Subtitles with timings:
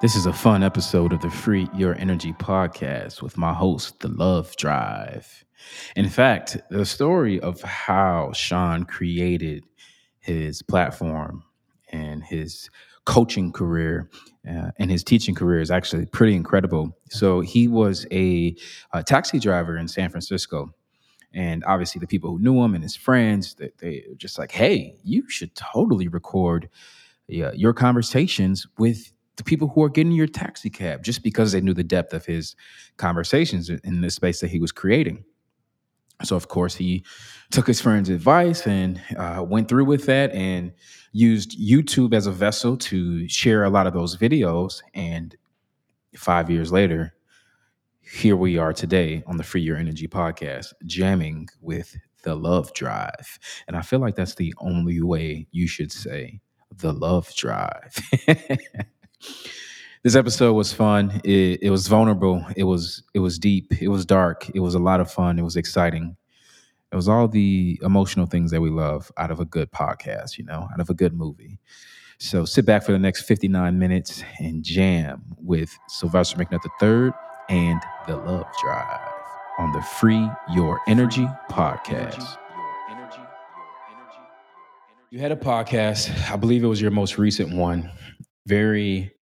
[0.00, 4.06] This is a fun episode of the Free Your Energy podcast with my host, The
[4.06, 5.44] Love Drive.
[5.96, 9.64] In fact, the story of how Sean created
[10.20, 11.42] his platform
[11.90, 12.70] and his
[13.06, 14.08] coaching career
[14.48, 16.96] uh, and his teaching career is actually pretty incredible.
[17.10, 18.54] So, he was a,
[18.92, 20.72] a taxi driver in San Francisco.
[21.34, 24.52] And obviously, the people who knew him and his friends, they, they were just like,
[24.52, 26.68] hey, you should totally record
[27.26, 31.60] yeah, your conversations with the people who are getting your taxi cab just because they
[31.60, 32.54] knew the depth of his
[32.98, 35.24] conversations in the space that he was creating.
[36.24, 37.04] So, of course, he
[37.52, 40.72] took his friend's advice and uh, went through with that and
[41.12, 44.82] used YouTube as a vessel to share a lot of those videos.
[44.94, 45.36] And
[46.16, 47.14] five years later,
[48.00, 53.38] here we are today on the Free Your Energy podcast, jamming with the love drive.
[53.68, 56.40] And I feel like that's the only way you should say
[56.76, 57.94] the love drive.
[60.02, 61.20] this episode was fun.
[61.24, 62.44] It, it, was vulnerable.
[62.56, 63.80] It was it was deep.
[63.80, 64.48] It was dark.
[64.54, 65.38] It was a lot of fun.
[65.38, 66.16] It was exciting.
[66.90, 70.44] It was all the emotional things that we love out of a good podcast, you
[70.44, 71.58] know, out of a good movie.
[72.18, 77.12] So sit back for the next 59 minutes and jam with Sylvester McNutt III
[77.48, 79.00] and The Love Drive
[79.58, 82.38] on the Free Your Energy podcast.
[85.10, 86.30] You had a podcast.
[86.30, 87.90] I believe it was your most recent one.
[88.48, 89.12] Very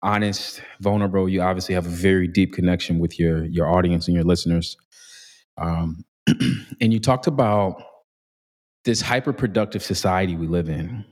[0.00, 1.28] honest, vulnerable.
[1.28, 4.76] You obviously have a very deep connection with your your audience and your listeners.
[5.58, 6.04] Um,
[6.80, 7.82] and you talked about
[8.84, 11.04] this hyper productive society we live in,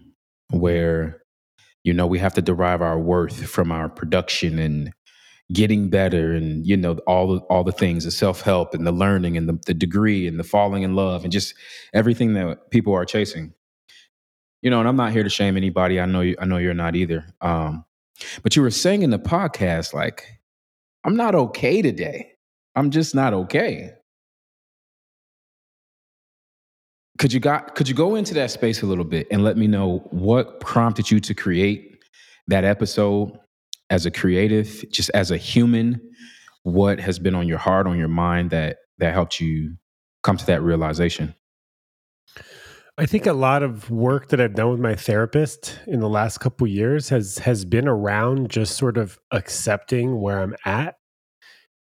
[0.50, 1.20] where
[1.82, 4.92] you know we have to derive our worth from our production and
[5.52, 9.36] getting better and you know all the, all the things the self-help and the learning
[9.36, 11.54] and the, the degree and the falling in love and just
[11.94, 13.54] everything that people are chasing
[14.62, 16.00] you know, and I'm not here to shame anybody.
[16.00, 17.24] I know you, I know you're not either.
[17.40, 17.84] Um,
[18.42, 20.24] but you were saying in the podcast, like,
[21.04, 22.32] I'm not okay today.
[22.74, 23.92] I'm just not okay.
[27.18, 29.66] Could you got could you go into that space a little bit and let me
[29.66, 31.98] know what prompted you to create
[32.46, 33.36] that episode
[33.90, 36.00] as a creative, just as a human?
[36.62, 39.76] What has been on your heart, on your mind that that helped you
[40.22, 41.34] come to that realization?
[43.00, 46.38] I think a lot of work that I've done with my therapist in the last
[46.38, 50.96] couple years has has been around just sort of accepting where I'm at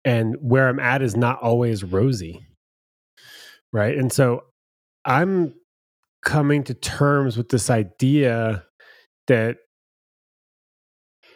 [0.05, 2.47] and where I'm at is not always rosy.
[3.73, 3.97] Right?
[3.97, 4.45] And so
[5.03, 5.53] I'm
[6.23, 8.63] coming to terms with this idea
[9.27, 9.57] that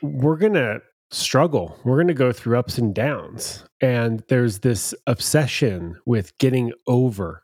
[0.02, 0.81] we're going to
[1.12, 1.78] struggle.
[1.84, 3.66] We're going to go through ups and downs.
[3.81, 7.44] And there's this obsession with getting over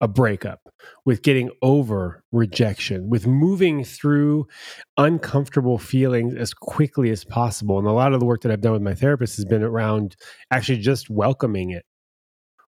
[0.00, 0.63] a breakup,
[1.04, 4.46] with getting over rejection, with moving through
[4.96, 7.78] uncomfortable feelings as quickly as possible.
[7.78, 10.16] And a lot of the work that I've done with my therapist has been around
[10.50, 11.84] actually just welcoming it,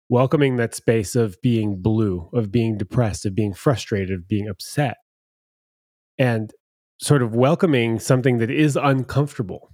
[0.09, 4.97] welcoming that space of being blue, of being depressed, of being frustrated, of being upset,
[6.19, 6.53] and
[7.01, 9.71] sort of welcoming something that is uncomfortable.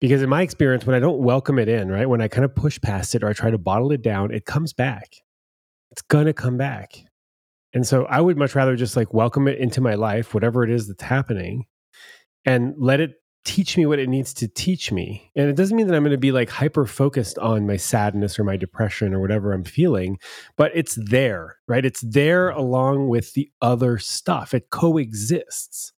[0.00, 2.54] Because in my experience, when I don't welcome it in, right, when I kind of
[2.54, 5.08] push past it or I try to bottle it down, it comes back
[5.90, 7.04] it's gonna come back.
[7.74, 10.70] And so I would much rather just like welcome it into my life, whatever it
[10.70, 11.66] is that's happening,
[12.44, 13.12] and let it
[13.44, 15.30] teach me what it needs to teach me.
[15.34, 18.38] And it doesn't mean that I'm going to be like hyper focused on my sadness
[18.38, 20.18] or my depression or whatever I'm feeling,
[20.56, 21.84] but it's there, right?
[21.84, 22.60] It's there mm-hmm.
[22.60, 24.54] along with the other stuff.
[24.54, 25.92] It coexists.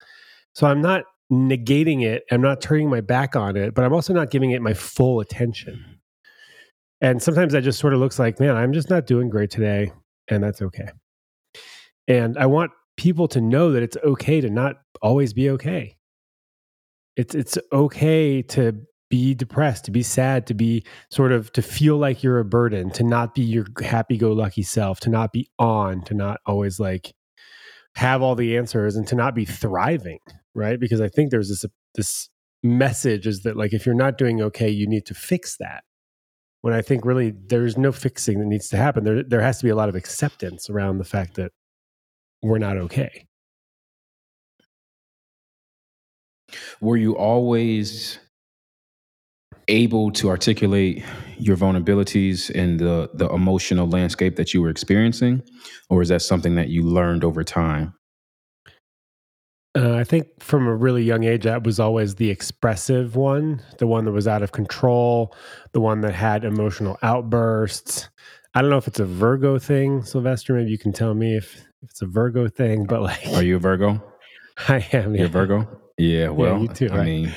[0.54, 4.14] So I'm not negating it, I'm not turning my back on it, but I'm also
[4.14, 5.76] not giving it my full attention.
[5.76, 5.94] Mm-hmm.
[7.02, 9.92] And sometimes that just sort of looks like, man, I'm just not doing great today.
[10.28, 10.90] And that's okay.
[12.10, 15.96] And I want people to know that it's okay to not always be okay.
[17.16, 21.98] It's it's okay to be depressed, to be sad, to be sort of to feel
[21.98, 25.50] like you're a burden, to not be your happy go lucky self, to not be
[25.60, 27.14] on, to not always like
[27.96, 30.20] have all the answers and to not be thriving,
[30.54, 30.80] right?
[30.80, 31.66] Because I think there's this
[31.96, 32.30] this
[32.64, 35.84] message is that like if you're not doing okay, you need to fix that
[36.62, 39.04] when I think really there's no fixing that needs to happen.
[39.04, 41.52] There, there has to be a lot of acceptance around the fact that
[42.42, 43.26] we're not okay.
[46.82, 48.20] Were you always
[49.68, 51.04] able to articulate
[51.38, 55.44] your vulnerabilities in the the emotional landscape that you were experiencing,
[55.90, 57.94] or is that something that you learned over time?
[59.78, 63.86] Uh, I think from a really young age, that was always the expressive one, the
[63.86, 65.36] one that was out of control,
[65.74, 68.10] the one that had emotional outbursts.
[68.56, 70.56] I don't know if it's a Virgo thing, Sylvester.
[70.56, 73.26] Maybe you can tell me if, if it's a Virgo thing, but like.
[73.34, 74.02] Are you a Virgo?
[74.68, 75.16] I am.
[75.16, 75.68] You're Virgo?
[75.98, 77.06] Yeah, well, you too, I right?
[77.06, 77.34] mean,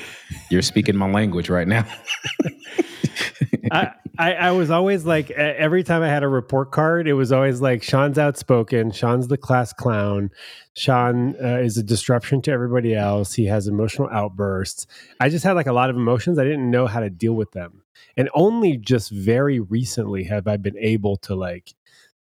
[0.49, 1.85] you're speaking my language right now.
[3.71, 7.33] I, I, I was always like every time I had a report card, it was
[7.33, 10.29] always like Sean's outspoken, Sean's the class clown,
[10.75, 13.33] Sean uh, is a disruption to everybody else.
[13.33, 14.87] He has emotional outbursts.
[15.19, 16.39] I just had like a lot of emotions.
[16.39, 17.83] I didn't know how to deal with them,
[18.15, 21.73] and only just very recently have I been able to like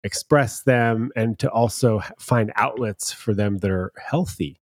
[0.08, 4.60] express them and to also find outlets for them that are healthy.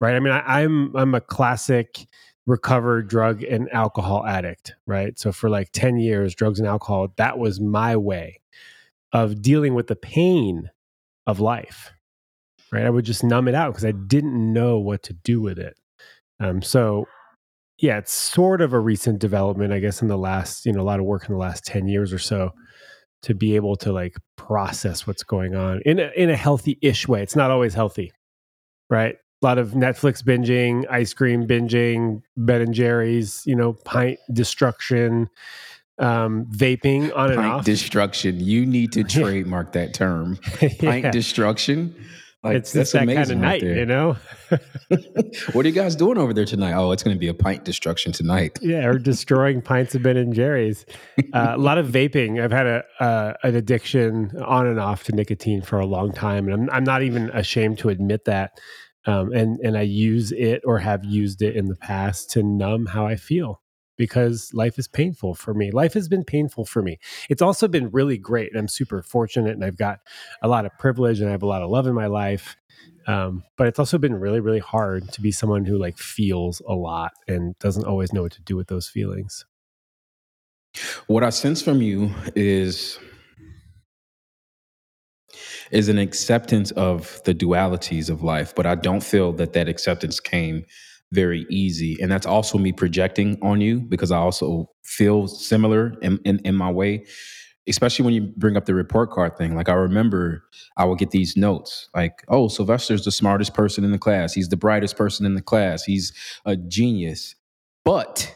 [0.00, 0.16] Right?
[0.16, 2.06] I mean, I, I'm I'm a classic
[2.48, 5.18] recovered drug and alcohol addict, right?
[5.18, 8.40] So for like 10 years, drugs and alcohol, that was my way
[9.12, 10.70] of dealing with the pain
[11.26, 11.92] of life,
[12.72, 12.86] right?
[12.86, 15.76] I would just numb it out because I didn't know what to do with it.
[16.40, 17.06] Um, so,
[17.78, 20.82] yeah, it's sort of a recent development, I guess, in the last, you know, a
[20.82, 22.52] lot of work in the last 10 years or so
[23.22, 27.08] to be able to like process what's going on in a, in a healthy ish
[27.08, 27.22] way.
[27.22, 28.12] It's not always healthy,
[28.90, 29.16] right?
[29.40, 35.30] a lot of Netflix binging, ice cream binging, Ben and Jerry's, you know, pint destruction,
[36.00, 37.64] um, vaping on and Pint off.
[37.64, 38.40] destruction.
[38.40, 40.38] You need to trademark that term.
[40.80, 41.10] Pint Yeah.
[41.12, 41.94] destruction.
[42.44, 44.16] Like it's that's just that kind of amazing night, you know?
[45.52, 46.72] what are you guys doing over there tonight?
[46.74, 48.58] Oh, it's going to be a pint destruction tonight.
[48.62, 50.86] yeah, or destroying pints of Ben and Jerry's.
[51.32, 52.40] Uh, a lot of vaping.
[52.40, 56.48] I've had a uh, an addiction on and off to nicotine for a long time,
[56.48, 58.60] and I'm I'm not even ashamed to admit that.
[59.04, 62.86] Um, and and I use it or have used it in the past to numb
[62.86, 63.62] how I feel
[63.98, 65.70] because life is painful for me.
[65.70, 66.98] Life has been painful for me.
[67.28, 69.98] It's also been really great, and I'm super fortunate, and I've got
[70.40, 72.56] a lot of privilege, and I have a lot of love in my life.
[73.06, 76.74] Um, but it's also been really, really hard to be someone who like feels a
[76.74, 79.44] lot and doesn't always know what to do with those feelings.
[81.06, 82.98] What I sense from you is
[85.70, 90.20] is an acceptance of the dualities of life, but I don't feel that that acceptance
[90.20, 90.64] came
[91.12, 96.18] very easy, and that's also me projecting on you because I also feel similar in
[96.24, 97.06] in, in my way.
[97.68, 99.54] Especially when you bring up the report card thing.
[99.54, 100.42] Like I remember
[100.78, 104.32] I would get these notes like, oh, Sylvester's the smartest person in the class.
[104.32, 105.84] He's the brightest person in the class.
[105.84, 106.14] He's
[106.46, 107.34] a genius.
[107.84, 108.34] But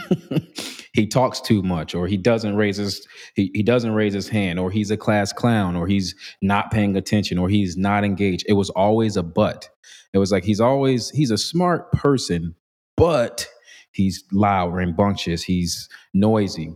[0.92, 4.58] he talks too much or he doesn't raise his he, he doesn't raise his hand
[4.58, 8.44] or he's a class clown or he's not paying attention or he's not engaged.
[8.48, 9.68] It was always a but.
[10.12, 12.54] It was like he's always he's a smart person
[12.96, 13.48] but
[13.92, 16.74] he's loud rambunctious he's noisy.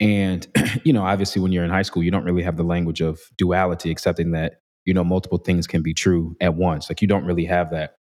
[0.00, 0.46] And
[0.84, 3.20] you know obviously when you're in high school you don't really have the language of
[3.36, 6.90] duality accepting that you know multiple things can be true at once.
[6.90, 7.96] Like you don't really have that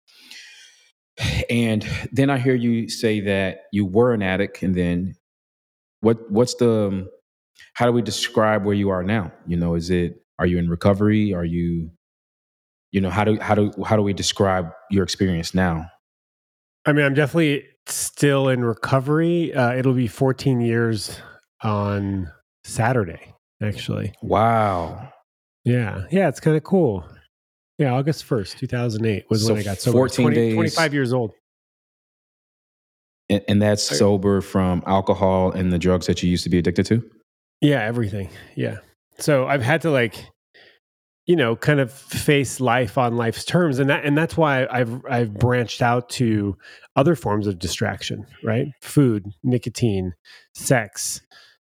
[1.50, 5.14] and then I hear you say that you were an addict, and then
[6.00, 6.30] what?
[6.30, 6.86] What's the?
[6.88, 7.08] um,
[7.74, 9.32] How do we describe where you are now?
[9.46, 10.22] You know, is it?
[10.38, 11.34] Are you in recovery?
[11.34, 11.90] Are you?
[12.90, 15.86] You know, how do how do how do we describe your experience now?
[16.84, 19.54] I mean, I'm definitely still in recovery.
[19.54, 21.20] Uh, it'll be 14 years
[21.62, 22.30] on
[22.64, 24.12] Saturday, actually.
[24.20, 25.12] Wow.
[25.64, 26.04] Yeah.
[26.10, 26.28] Yeah.
[26.28, 27.04] It's kind of cool.
[27.82, 27.92] Yeah.
[27.94, 29.98] August 1st, 2008 was So when I got sober.
[29.98, 30.54] 14 days.
[30.54, 31.32] 25 years old.
[33.28, 33.96] And, and that's Okay.
[33.98, 37.02] sober from alcohol and the drugs that you used to be addicted to.
[37.60, 37.82] Yeah.
[37.82, 38.28] Everything.
[38.56, 38.78] Yeah.
[39.18, 40.26] So I've had to like,
[41.26, 45.00] you know, kind of face life on life's terms, and that and that's why I've
[45.08, 46.56] I've branched out to
[46.96, 48.66] other forms of distraction, right?
[48.80, 50.14] Food, nicotine,
[50.54, 51.20] sex,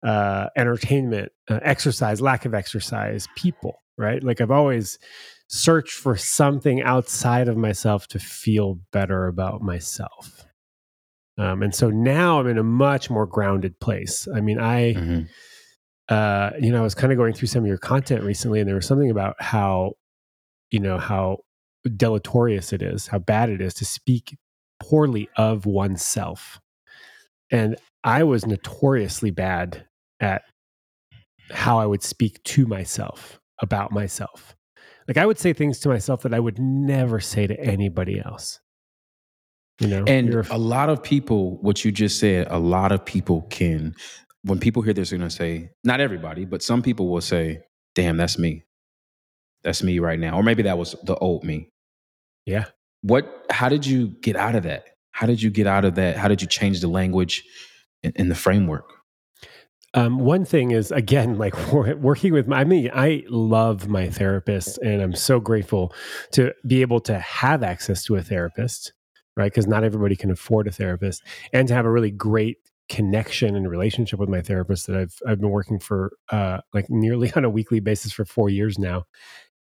[0.04, 4.24] uh, entertainment, uh, exercise, lack of exercise, people, right?
[4.24, 4.98] Like I've always
[5.52, 10.46] searched for something outside of myself to feel better about myself.
[11.38, 14.28] Um, and so now I'm in a much more grounded place.
[14.34, 15.30] I mean, I Mhm.
[16.10, 18.68] uh, you know, I was kind of going through some of your content recently, and
[18.68, 19.94] there was something about how,
[20.70, 21.40] you know, how
[21.96, 24.38] deleterious it is, how bad it is to speak
[24.82, 26.60] poorly of oneself.
[27.50, 29.88] And I was notoriously bad
[30.20, 30.44] at
[31.52, 34.56] how I would speak to myself about myself.
[35.12, 38.62] Like I would say things to myself that I would never say to anybody else.
[39.82, 43.42] You know, And a lot of people, what you just said, a lot of people
[43.50, 43.94] can,
[44.44, 47.60] when people hear this, they're going to say, not everybody, but some people will say,
[47.94, 48.64] damn, that's me.
[49.64, 50.38] That's me right now.
[50.38, 51.68] Or maybe that was the old me.
[52.46, 52.68] yeah.
[53.02, 54.86] What, how did you get out of that?
[55.12, 56.16] How did you get out of that?
[56.16, 57.44] How did you change the language
[58.02, 59.01] and, and the framework?
[59.94, 64.78] Um, one thing is again, like working with my, I mean, I love my therapist
[64.80, 65.94] and I'm so grateful
[66.32, 68.94] to be able to have access to a therapist,
[69.36, 69.52] right?
[69.52, 72.58] Because not everybody can afford a therapist and to have a really great
[72.90, 77.32] connection and relationship with my therapist that I've, I've been working for, uh, like nearly
[77.36, 79.04] on a weekly basis for four years now.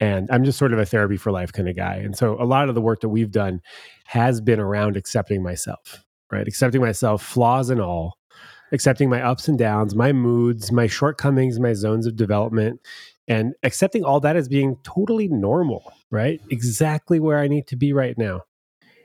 [0.00, 1.96] And I'm just sort of a therapy for life kind of guy.
[1.96, 3.60] And so a lot of the work that we've done
[4.06, 6.48] has been around accepting myself, right?
[6.48, 8.18] Accepting myself, flaws and all,
[8.72, 12.80] accepting my ups and downs, my moods, my shortcomings, my zones of development,
[13.28, 16.40] and accepting all that as being totally normal, right?
[16.50, 18.42] Exactly where I need to be right now.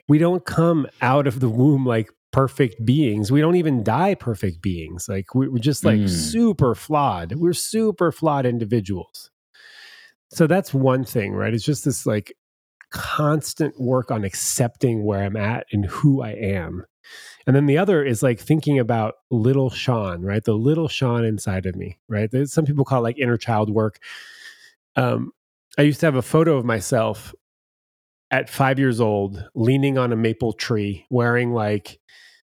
[0.08, 3.32] We don't come out of the womb like perfect beings.
[3.32, 5.08] We don't even die perfect beings.
[5.10, 6.10] Like we're just like mm.
[6.10, 7.34] super flawed.
[7.36, 9.30] We're super flawed individuals.
[10.30, 11.54] So that's one thing, right?
[11.54, 12.34] It's just this like
[12.90, 16.86] constant work on accepting where I'm at and who I am.
[17.48, 20.44] And then the other is like thinking about little Sean, right?
[20.44, 22.30] The little Sean inside of me, right?
[22.30, 24.00] There's, some people call it like inner child work.
[24.98, 25.32] Um,
[25.78, 27.34] I used to have a photo of myself
[28.32, 32.00] at five years old, leaning on a maple tree, wearing like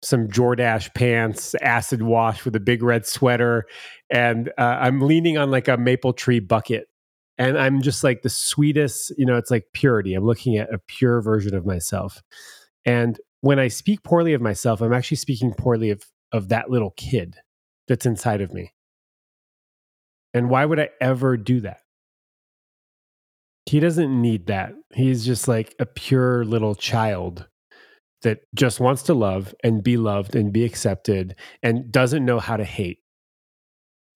[0.03, 3.67] some Jordache pants, acid wash with a big red sweater,
[4.11, 6.87] and uh, I'm leaning on like a maple tree bucket.
[7.37, 10.15] And I'm just like the sweetest, you know, it's like purity.
[10.15, 12.23] I'm looking at a pure version of myself.
[12.85, 16.03] And when I speak poorly of myself, I'm actually speaking poorly of,
[16.33, 17.37] of that little kid
[17.87, 18.73] that's inside of me.
[20.35, 21.81] And why would I ever do that?
[23.67, 24.73] He doesn't need that.
[24.95, 27.47] He's just like a pure little child
[28.23, 32.57] that just wants to love and be loved and be accepted and doesn't know how
[32.57, 32.99] to hate.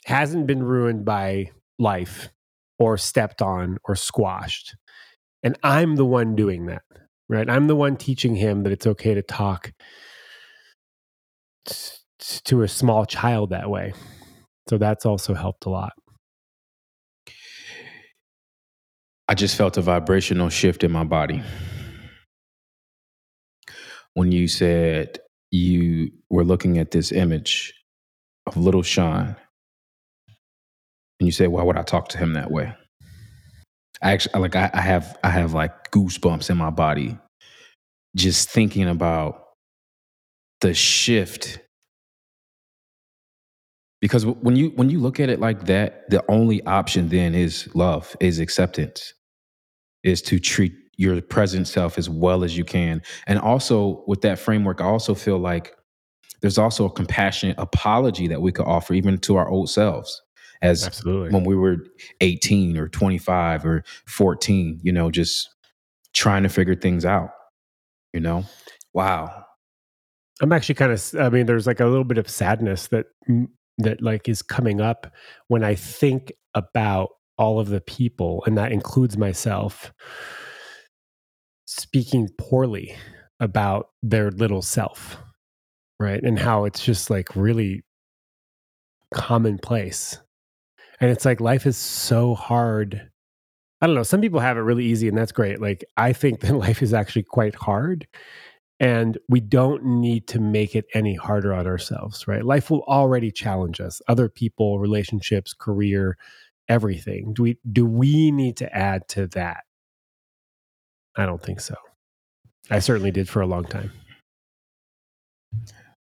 [0.07, 2.31] Hasn't been ruined by life
[2.79, 4.75] or stepped on or squashed.
[5.43, 6.83] And I'm the one doing that
[7.33, 7.49] right?
[7.49, 9.73] I'm the one teaching him that it's okay to talk
[12.45, 13.95] to a small child that way.
[14.69, 15.93] So that's also helped a lot.
[19.29, 21.43] I just felt a vibrational shift in my body.
[24.15, 25.19] When you said
[25.51, 27.73] you were looking at this image
[28.47, 29.37] of little Sean,
[31.19, 32.75] and you said, Why would I talk to him that way?
[34.03, 37.17] I actually like I, I have I have like goosebumps in my body
[38.17, 39.43] just thinking about
[40.61, 41.59] the shift.
[44.01, 47.69] Because when you when you look at it like that the only option then is
[47.75, 49.15] love is acceptance
[50.03, 53.01] is to treat your present self as well as you can.
[53.29, 55.75] And also with that framework i also feel like
[56.41, 60.21] there's also a compassionate apology that we could offer even to our old selves
[60.61, 61.31] as Absolutely.
[61.31, 61.79] when we were
[62.21, 65.49] 18 or 25 or 14 you know just
[66.13, 67.31] trying to figure things out
[68.13, 68.45] you know
[68.93, 69.43] wow uh,
[70.41, 73.07] i'm actually kind of i mean there's like a little bit of sadness that
[73.79, 75.13] that like is coming up
[75.49, 79.93] when i think about all of the people and that includes myself
[81.67, 82.95] speaking poorly
[83.41, 85.17] about their little self
[85.99, 87.83] right and how it's just like really
[89.15, 90.19] commonplace
[91.03, 93.11] and it's like life is so hard.
[93.83, 94.05] I don't know.
[94.05, 95.61] Some people have it really easy, and that's great.
[95.61, 98.07] Like, I think that life is actually quite hard.
[98.79, 102.45] And we don't need to make it any harder on ourselves, right?
[102.45, 106.17] Life will already challenge us other people, relationships, career,
[106.69, 107.33] everything.
[107.33, 109.65] Do we, do we need to add to that?
[111.17, 111.77] I don't think so.
[112.71, 113.93] I certainly did for a long time.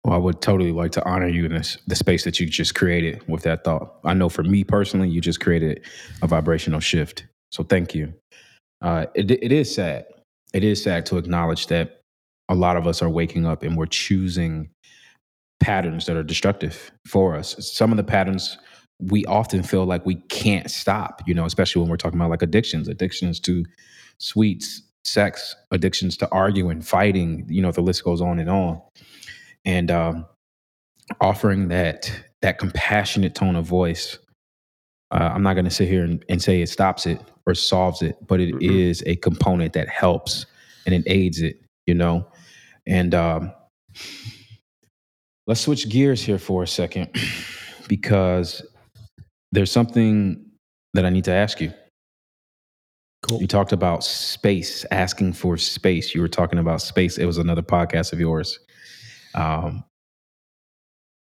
[0.04, 2.74] Well, I would totally like to honor you in this, the space that you just
[2.74, 3.96] created with that thought.
[4.04, 5.84] I know for me personally, you just created
[6.22, 7.26] a vibrational shift.
[7.52, 8.12] So thank you.
[8.82, 10.06] Uh, it, it is sad.
[10.52, 12.00] It is sad to acknowledge that
[12.48, 14.70] a lot of us are waking up and we're choosing
[15.60, 17.56] patterns that are destructive for us.
[17.58, 18.58] Some of the patterns
[19.00, 22.42] we often feel like we can't stop, you know, especially when we're talking about like
[22.42, 23.64] addictions, addictions to
[24.18, 28.80] sweets, sex, addictions to arguing, fighting, you know, the list goes on and on
[29.64, 30.26] and um,
[31.20, 32.10] offering that
[32.42, 34.18] that compassionate tone of voice.
[35.10, 38.02] Uh, I'm not going to sit here and, and, say it stops it or solves
[38.02, 38.78] it, but it mm-hmm.
[38.78, 40.46] is a component that helps
[40.84, 41.60] and it aids it.
[41.86, 42.26] You know,
[42.86, 43.52] and um,
[45.46, 47.14] let's switch gears here for a second
[47.88, 48.66] because
[49.52, 50.44] there's something
[50.94, 51.72] that I need to ask you.
[53.22, 53.40] Cool.
[53.40, 56.14] You talked about space, asking for space.
[56.14, 57.18] You were talking about space.
[57.18, 58.58] It was another podcast of yours
[59.34, 59.84] um,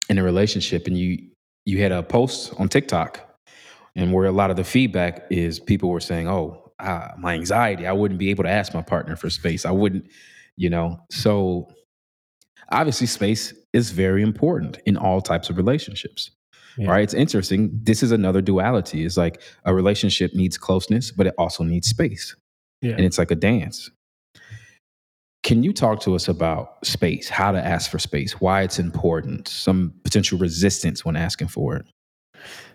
[0.10, 1.30] in a relationship and you
[1.66, 3.29] you had a post on TikTok
[3.96, 7.88] and where a lot of the feedback is people were saying, "Oh, uh, my anxiety,
[7.88, 9.66] I wouldn't be able to ask my partner for space.
[9.66, 10.06] I wouldn't,
[10.56, 11.70] you know." So
[12.72, 16.32] obviously space is very important in all types of relationships.
[16.78, 16.90] Yeah.
[16.92, 17.04] Right?
[17.04, 17.72] It's interesting.
[17.84, 19.04] This is another duality.
[19.04, 22.36] It's like a relationship needs closeness, but it also needs space.
[22.82, 22.92] Yeah.
[22.92, 23.90] And it's like a dance.
[25.44, 29.48] Can you talk to us about space, how to ask for space, why it's important,
[29.48, 31.86] some potential resistance when asking for it?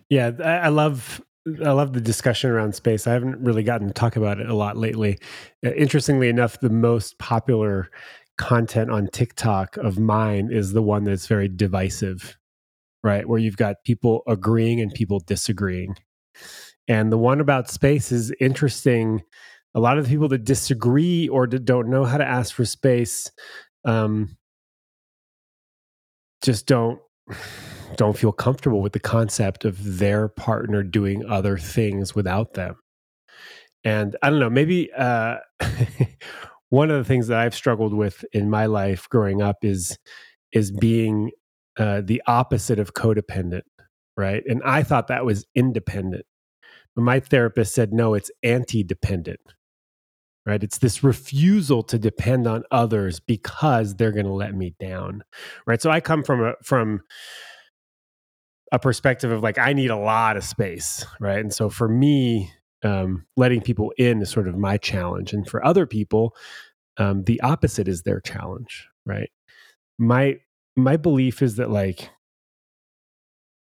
[0.09, 1.21] Yeah, I love
[1.65, 3.07] I love the discussion around space.
[3.07, 5.19] I haven't really gotten to talk about it a lot lately.
[5.65, 7.91] Uh, interestingly enough, the most popular
[8.39, 12.37] content on TikTok of mine is the one that's very divisive,
[13.05, 13.29] right?
[13.29, 15.97] Where you've got people agreeing and people disagreeing.
[16.89, 19.23] And the one about space is interesting.
[19.75, 23.31] A lot of the people that disagree or don't know how to ask for space
[23.85, 24.37] um,
[26.43, 27.01] just don't
[27.97, 32.77] don't feel comfortable with the concept of their partner doing other things without them.
[33.85, 35.37] And I don't know, maybe uh,
[36.71, 39.99] one of the things that I've struggled with in my life growing up is
[40.53, 41.33] is being
[41.79, 43.63] uh, the opposite of codependent,
[44.17, 44.43] right?
[44.47, 46.25] And I thought that was independent,
[46.95, 49.41] but my therapist said no, it's anti-dependent,
[50.47, 50.63] right?
[50.63, 55.25] It's this refusal to depend on others because they're going to let me down,
[55.67, 55.81] right?
[55.81, 57.01] So I come from a from
[58.73, 61.39] a perspective of like I need a lot of space, right?
[61.39, 62.51] And so for me,
[62.83, 66.35] um, letting people in is sort of my challenge, and for other people,
[66.99, 69.31] um, the opposite is their challenge, right?
[69.99, 70.39] My
[70.77, 72.11] my belief is that like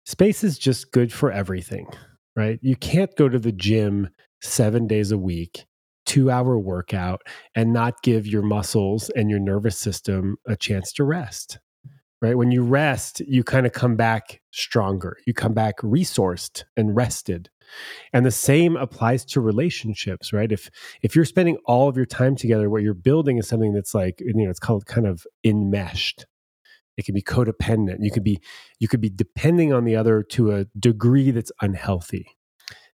[0.06, 1.88] space is just good for everything,
[2.36, 2.60] right?
[2.62, 4.10] You can't go to the gym
[4.42, 5.65] seven days a week,
[6.05, 7.22] two hour workout,
[7.55, 11.60] and not give your muscles and your nervous system a chance to rest,
[12.22, 12.38] right?
[12.38, 15.17] When you rest, you kind of come back stronger.
[15.25, 17.50] You come back resourced and rested.
[18.13, 20.51] And the same applies to relationships, right?
[20.51, 20.69] If
[21.01, 24.22] if you're spending all of your time together, what you're building is something that's like,
[24.22, 26.25] you know, it's called kind of enmeshed.
[26.98, 27.98] It can be codependent.
[28.01, 28.39] You could be
[28.79, 32.27] you could be depending on the other to a degree that's unhealthy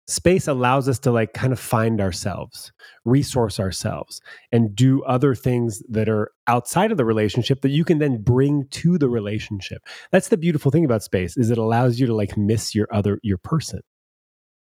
[0.10, 2.72] space allows us to like kind of find ourselves
[3.06, 8.00] resource ourselves and do other things that are outside of the relationship that you can
[8.00, 9.82] then bring to the relationship.
[10.12, 13.20] That's the beautiful thing about space is it allows you to like miss your other
[13.24, 13.82] your person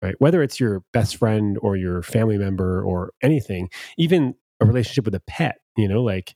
[0.02, 0.14] right?
[0.18, 5.14] Whether it's your best friend or your family member or anything even a relationship with
[5.14, 6.34] a pet you know like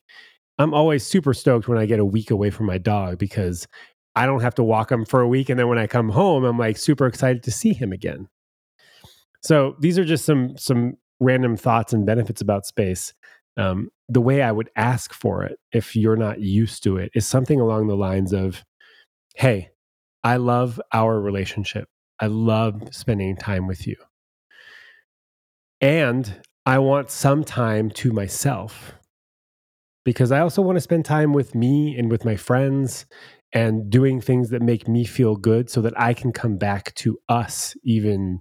[0.59, 3.67] i'm always super stoked when i get a week away from my dog because
[4.15, 6.45] i don't have to walk him for a week and then when i come home
[6.45, 8.29] i'm like super excited to see him again
[9.43, 13.13] so these are just some some random thoughts and benefits about space.
[13.57, 17.27] Um, the way I would ask for it, if you're not used to it, is
[17.27, 18.65] something along the lines of,
[19.37, 19.71] "Hey,
[20.25, 21.89] I love our relationship.
[22.21, 23.97] I love spending time with you,
[25.81, 28.95] and I want some time to myself."
[30.05, 33.07] Because I also want to spend time with me and with my friends
[33.53, 37.19] and doing things that make me feel good so that I can come back to
[37.29, 38.41] us even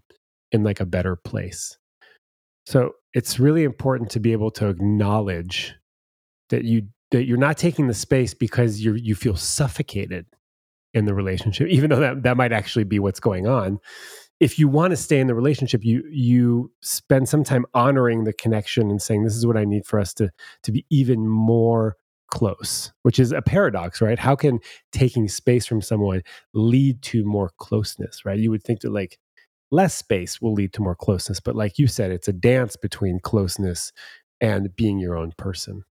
[0.52, 1.78] in like a better place.
[2.66, 5.76] So it's really important to be able to acknowledge
[6.50, 10.26] that you that you're not taking the space because you you feel suffocated
[10.94, 13.80] in the relationship, even though that, that might actually be what's going on.
[14.40, 18.34] If you want to stay in the relationship, you you spend some time honoring the
[18.34, 20.30] connection and saying, This is what I need for us to
[20.64, 21.98] to be even more
[22.30, 24.20] close, which is a paradox, right?
[24.20, 24.60] How can
[24.92, 26.22] taking space from someone
[26.54, 28.40] lead to more closeness, right?
[28.40, 29.18] You would think that like
[29.72, 31.40] less space will lead to more closeness.
[31.40, 33.92] But like you said, it's a dance between closeness
[34.42, 35.84] and being your own person.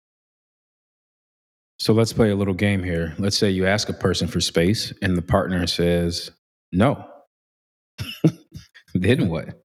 [1.78, 3.14] So let's play a little game here.
[3.18, 6.30] Let's say you ask a person for space and the partner says
[6.72, 7.04] no.
[8.94, 9.62] then what?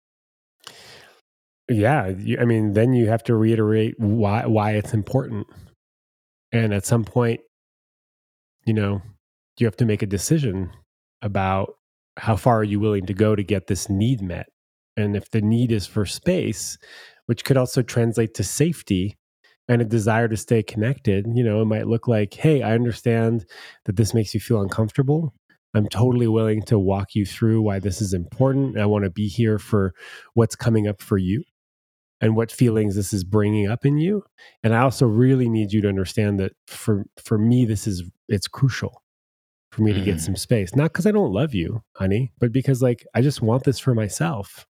[1.69, 5.47] Yeah, I mean, then you have to reiterate why why it's important.
[6.53, 7.41] And at some point,
[8.65, 9.01] you know,
[9.59, 10.71] you have to make a decision
[11.21, 11.75] about
[12.17, 14.47] how far are you willing to go to get this need met?
[14.95, 16.77] And if the need is for space,
[17.27, 19.17] which could also translate to safety
[19.67, 23.45] and a desire to stay connected, you know, it might look like, hey, I understand
[23.85, 25.33] that this makes you feel uncomfortable.
[25.73, 28.79] I'm totally willing to walk you through why this is important.
[28.79, 29.93] I want to be here for
[30.33, 31.43] what's coming up for you
[32.19, 34.23] and what feelings this is bringing up in you.
[34.63, 38.47] And I also really need you to understand that for for me this is it's
[38.47, 39.03] crucial
[39.71, 40.21] for me to get mm.
[40.21, 40.75] some space.
[40.75, 43.93] Not because I don't love you, honey, but because like I just want this for
[43.93, 44.65] myself.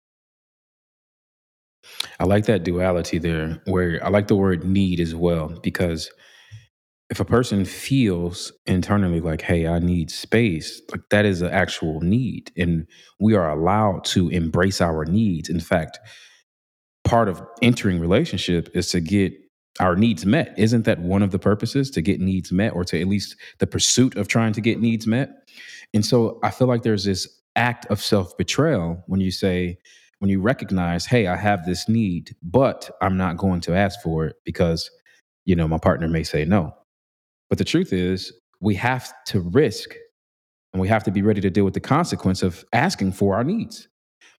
[2.19, 6.09] I like that duality there, where I like the word need as well, because
[7.09, 11.99] if a person feels internally like, hey, I need space, like that is an actual
[11.99, 12.51] need.
[12.57, 12.87] And
[13.19, 15.49] we are allowed to embrace our needs.
[15.49, 15.99] In fact,
[17.03, 19.33] part of entering relationship is to get
[19.79, 20.53] our needs met.
[20.57, 23.67] Isn't that one of the purposes to get needs met or to at least the
[23.67, 25.49] pursuit of trying to get needs met?
[25.93, 29.77] And so I feel like there's this act of self betrayal when you say,
[30.19, 34.25] when you recognize, hey, I have this need, but I'm not going to ask for
[34.25, 34.89] it because,
[35.45, 36.73] you know, my partner may say no.
[37.49, 38.31] But the truth is,
[38.61, 39.95] we have to risk
[40.71, 43.43] and we have to be ready to deal with the consequence of asking for our
[43.43, 43.87] needs.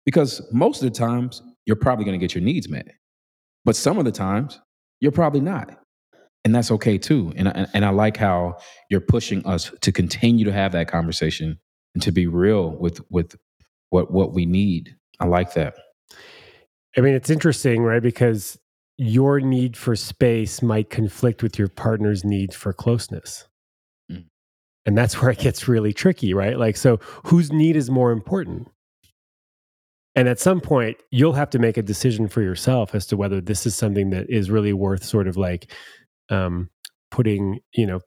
[0.05, 2.89] Because most of the times, you're probably going to get your needs met.
[3.65, 4.61] But some of the times,
[5.05, 5.79] you're probably not.
[6.47, 7.31] And that's okay too.
[7.37, 8.57] And I, and I like how
[8.89, 11.59] you're pushing us to continue to have that conversation
[11.95, 13.37] and to be real with with
[13.91, 14.97] what what we need.
[15.21, 15.75] I like that.
[16.97, 18.03] I mean, it's interesting, right?
[18.03, 18.59] Because
[18.97, 23.47] your need for space might conflict with your partner's need for closeness.
[24.11, 24.25] Mm.
[24.87, 26.59] And that's where it gets really tricky, right?
[26.59, 28.69] Like, so whose need is more important?
[30.17, 33.41] And at some point, you'll have to make a decision for yourself as to whether
[33.41, 35.71] this is something that is really worth sort of like
[36.31, 36.71] um,
[37.11, 38.01] putting, you know,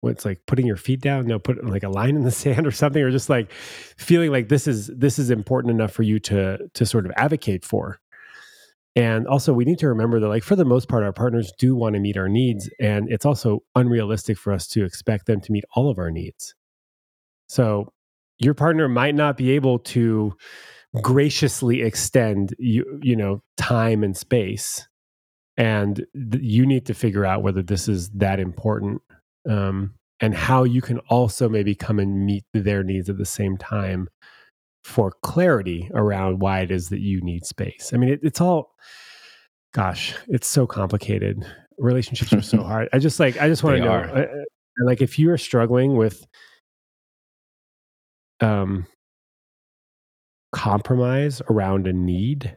[0.00, 2.70] what's like putting your feet down no put like a line in the sand or
[2.70, 6.58] something or just like feeling like this is this is important enough for you to
[6.74, 7.98] to sort of advocate for.
[8.94, 11.76] And also we need to remember that like for the most part our partners do
[11.76, 15.52] want to meet our needs and it's also unrealistic for us to expect them to
[15.52, 16.54] meet all of our needs.
[17.48, 17.92] So
[18.38, 20.34] your partner might not be able to
[21.02, 24.86] graciously extend you you know time and space
[25.58, 29.02] and th- you need to figure out whether this is that important
[29.48, 33.56] um, and how you can also maybe come and meet their needs at the same
[33.56, 34.08] time
[34.84, 37.90] for clarity around why it is that you need space.
[37.92, 38.74] I mean, it, it's all,
[39.74, 41.44] gosh, it's so complicated.
[41.76, 42.88] Relationships are so hard.
[42.92, 44.44] I just like, I just want to know, uh, uh,
[44.84, 46.24] like, if you are struggling with,
[48.40, 48.86] um,
[50.52, 52.56] compromise around a need,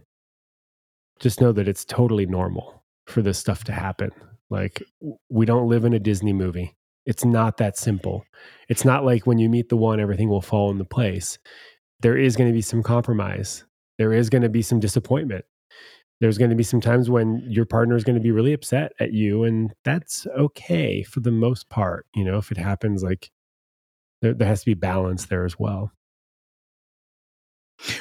[1.19, 4.11] just know that it's totally normal for this stuff to happen.
[4.49, 4.81] Like,
[5.29, 6.75] we don't live in a Disney movie.
[7.05, 8.25] It's not that simple.
[8.67, 11.37] It's not like when you meet the one, everything will fall into place.
[12.01, 13.63] There is going to be some compromise.
[13.97, 15.45] There is going to be some disappointment.
[16.21, 18.91] There's going to be some times when your partner is going to be really upset
[18.99, 22.05] at you, and that's okay for the most part.
[22.13, 23.31] You know, if it happens, like
[24.21, 25.91] there, there has to be balance there as well.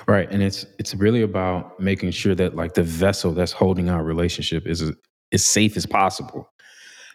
[0.09, 4.03] Right, and it's it's really about making sure that like the vessel that's holding our
[4.03, 4.83] relationship is
[5.33, 6.51] as safe as possible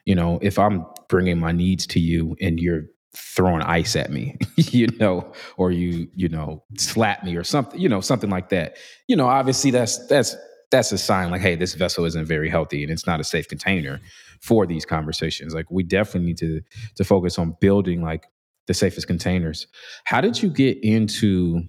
[0.05, 2.83] you know, if I'm bringing my needs to you and you're
[3.15, 7.87] throwing ice at me, you know, or you, you know, slap me or something, you
[7.87, 8.77] know, something like that.
[9.07, 10.35] You know, obviously that's that's
[10.71, 13.47] that's a sign like, hey, this vessel isn't very healthy and it's not a safe
[13.47, 14.01] container
[14.41, 15.53] for these conversations.
[15.53, 16.61] Like we definitely need to
[16.95, 18.27] to focus on building like
[18.67, 19.67] the safest containers.
[20.05, 21.63] How did you get into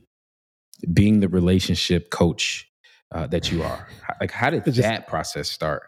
[0.92, 2.70] being the relationship coach
[3.12, 3.88] uh, that you are?
[4.20, 5.82] Like, how did just, that process start?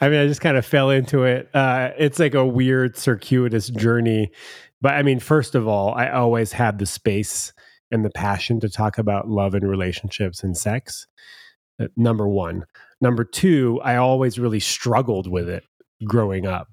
[0.00, 1.48] I mean, I just kind of fell into it.
[1.54, 4.32] Uh, it's like a weird, circuitous journey.
[4.80, 7.52] But I mean, first of all, I always had the space
[7.90, 11.06] and the passion to talk about love and relationships and sex.
[11.80, 12.64] Uh, number one.
[13.00, 15.64] Number two, I always really struggled with it
[16.04, 16.68] growing up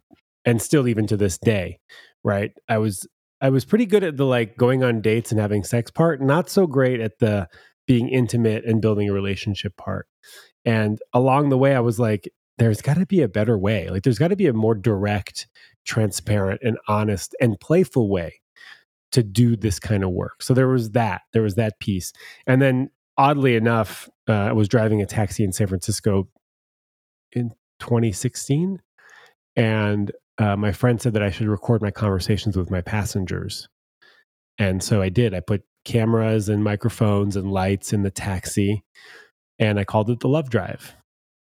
[0.46, 1.80] and still even to this day,
[2.24, 2.52] right?
[2.68, 3.08] I was
[3.42, 6.50] I was pretty good at the like going on dates and having sex part, not
[6.50, 7.48] so great at the
[7.88, 10.08] being intimate and building a relationship part.
[10.66, 13.90] And along the way, I was like, there's got to be a better way.
[13.90, 15.48] Like there's got to be a more direct,
[15.86, 18.42] transparent, and honest and playful way
[19.14, 20.44] to do this kind of work.
[20.44, 21.22] So there was that.
[21.34, 22.14] There was that piece.
[22.46, 26.28] And then oddly enough, uh, I was driving a taxi in San Francisco
[27.32, 28.82] in 2016
[29.56, 33.68] and uh, my friend said that I should record my conversations with my passengers.
[34.58, 35.34] And so I did.
[35.34, 38.84] I put cameras and microphones and lights in the taxi
[39.60, 40.96] and I called it the Love Drive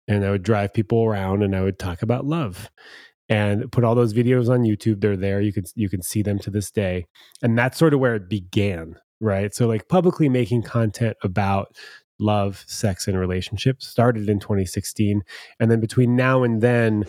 [0.08, 2.70] and I would drive people around and I would talk about love
[3.28, 5.02] and put all those videos on YouTube.
[5.02, 5.42] They're there.
[5.42, 7.06] You can you can see them to this day.
[7.42, 9.54] And that's sort of where it began, right?
[9.54, 11.76] So like publicly making content about
[12.20, 15.22] love, sex, and relationships started in 2016.
[15.60, 17.06] And then between now and then,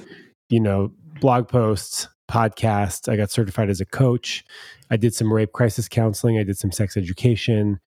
[0.49, 4.45] you know, blog posts, podcasts, I got certified as a coach.
[4.91, 6.39] I did some rape crisis counseling.
[6.39, 7.81] I did some sex education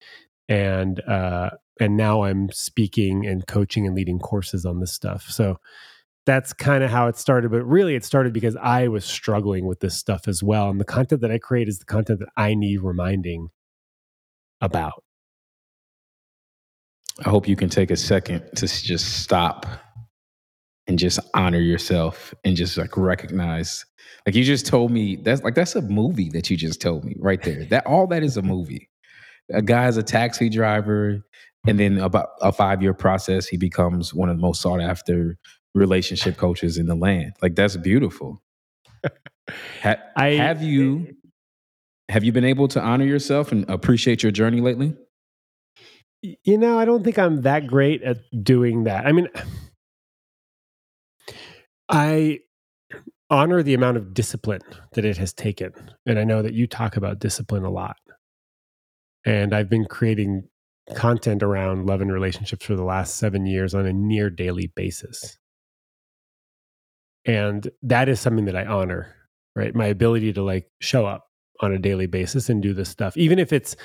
[0.48, 5.24] and uh, and now I'm speaking and coaching and leading courses on this stuff.
[5.30, 5.60] So
[6.26, 7.52] that's kind of how it started.
[7.52, 10.70] But really, it started because I was struggling with this stuff as well.
[10.70, 13.50] And the content that I create is the content that I need reminding
[14.60, 15.04] about.
[17.26, 19.66] I hope you can take a second to just stop
[20.90, 23.86] and just honor yourself and just like recognize
[24.26, 27.16] like you just told me that's like that's a movie that you just told me
[27.20, 28.90] right there that all that is a movie
[29.54, 31.24] a guy's a taxi driver
[31.68, 35.38] and then about a five year process, he becomes one of the most sought after
[35.76, 37.34] relationship coaches in the land.
[37.42, 38.42] Like that's beautiful.
[39.82, 42.14] ha- I, have you eh, eh.
[42.14, 44.96] have you been able to honor yourself and appreciate your journey lately?
[46.22, 49.06] You know, I don't think I'm that great at doing that.
[49.06, 49.30] I mean,
[51.90, 52.40] I
[53.30, 54.62] honor the amount of discipline
[54.94, 55.72] that it has taken.
[56.06, 57.98] And I know that you talk about discipline a lot.
[59.26, 60.48] And I've been creating
[60.96, 65.38] content around love and relationships for the last seven years on a near daily basis.
[67.26, 69.14] And that is something that I honor,
[69.56, 69.76] right?
[69.76, 71.26] My ability to like show up
[71.62, 73.76] on a daily basis and do this stuff, even if it's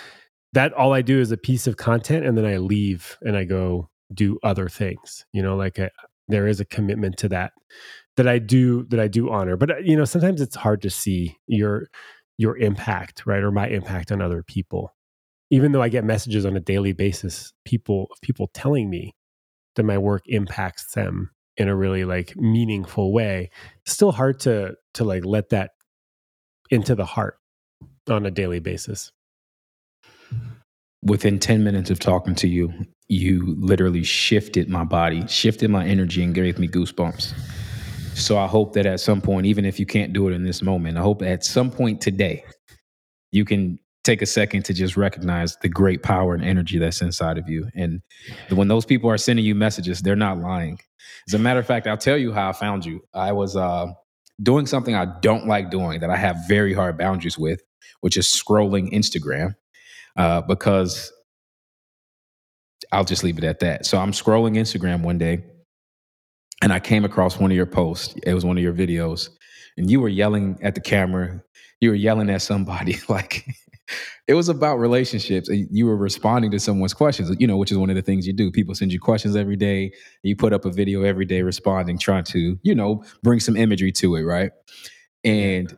[0.53, 3.45] that all I do is a piece of content and then I leave and I
[3.45, 5.91] go do other things, you know, like a,
[6.29, 7.53] there is a commitment to that
[8.17, 9.57] that I do that I do honor.
[9.57, 11.89] But uh, you know, sometimes it's hard to see your
[12.39, 14.95] your impact, right, or my impact on other people.
[15.51, 19.15] Even though I get messages on a daily basis, people people telling me
[19.77, 23.51] that my work impacts them in a really like meaningful way,
[23.83, 25.73] it's still hard to to like let that
[26.71, 27.39] into the heart
[28.09, 29.13] on a daily basis.
[31.03, 32.73] Within 10 minutes of talking to you,
[33.09, 37.35] you literally shifted my body, shifted my energy, and gave me goosebumps.
[38.15, 40.63] So I hope that at some point, even if you can't do it in this
[40.63, 42.45] moment, I hope at some point today,
[43.33, 47.39] you can take a second to just recognize the great power and energy that's inside
[47.39, 47.69] of you.
[47.75, 48.03] And
[48.51, 50.79] when those people are sending you messages, they're not lying.
[51.27, 53.01] As a matter of fact, I'll tell you how I found you.
[53.15, 53.87] I was uh,
[54.43, 57.61] doing something I don't like doing that I have very hard boundaries with,
[58.01, 59.55] which is scrolling Instagram
[60.17, 61.13] uh, because
[62.93, 63.87] I'll just leave it at that.
[63.87, 65.43] So I'm scrolling Instagram one day
[66.65, 68.15] and I came across one of your posts.
[68.23, 69.29] It was one of your videos,
[69.77, 71.43] and you were yelling at the camera.
[71.81, 73.47] You were yelling at somebody like
[74.27, 77.37] it was about relationships, and you were responding to someone's questions.
[77.39, 78.51] You know, which is one of the things you do.
[78.51, 79.93] People send you questions every day.
[80.23, 83.93] You put up a video every day responding, trying to you know bring some imagery
[83.93, 84.51] to it, right?
[85.23, 85.77] And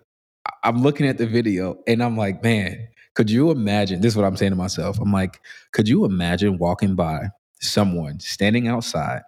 [0.62, 4.00] I'm looking at the video, and I'm like, man, could you imagine?
[4.00, 5.00] This is what I'm saying to myself.
[5.00, 5.40] I'm like,
[5.72, 9.22] could you imagine walking by someone standing outside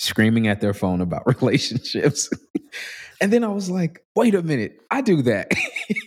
[0.00, 2.30] screaming at their phone about relationships.
[3.20, 5.52] and then I was like, wait a minute, I do that.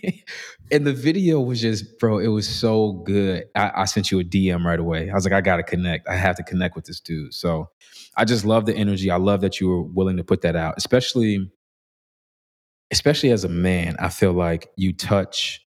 [0.72, 3.44] and the video was just, bro, it was so good.
[3.54, 5.10] I, I, sent you a DM right away.
[5.10, 6.08] I was like, I got to connect.
[6.08, 7.32] I have to connect with this dude.
[7.34, 7.70] So
[8.16, 9.12] I just love the energy.
[9.12, 11.48] I love that you were willing to put that out, especially,
[12.90, 13.94] especially as a man.
[14.00, 15.63] I feel like you touch,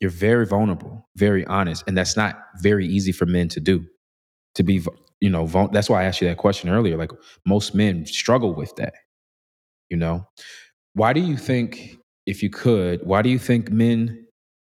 [0.00, 1.84] you're very vulnerable, very honest.
[1.86, 3.84] And that's not very easy for men to do
[4.54, 4.82] to be
[5.20, 7.10] you know that's why i asked you that question earlier like
[7.46, 8.94] most men struggle with that
[9.88, 10.26] you know
[10.94, 14.26] why do you think if you could why do you think men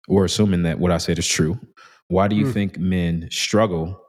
[0.07, 1.59] we're assuming that what i said is true
[2.07, 2.53] why do you mm.
[2.53, 4.01] think men struggle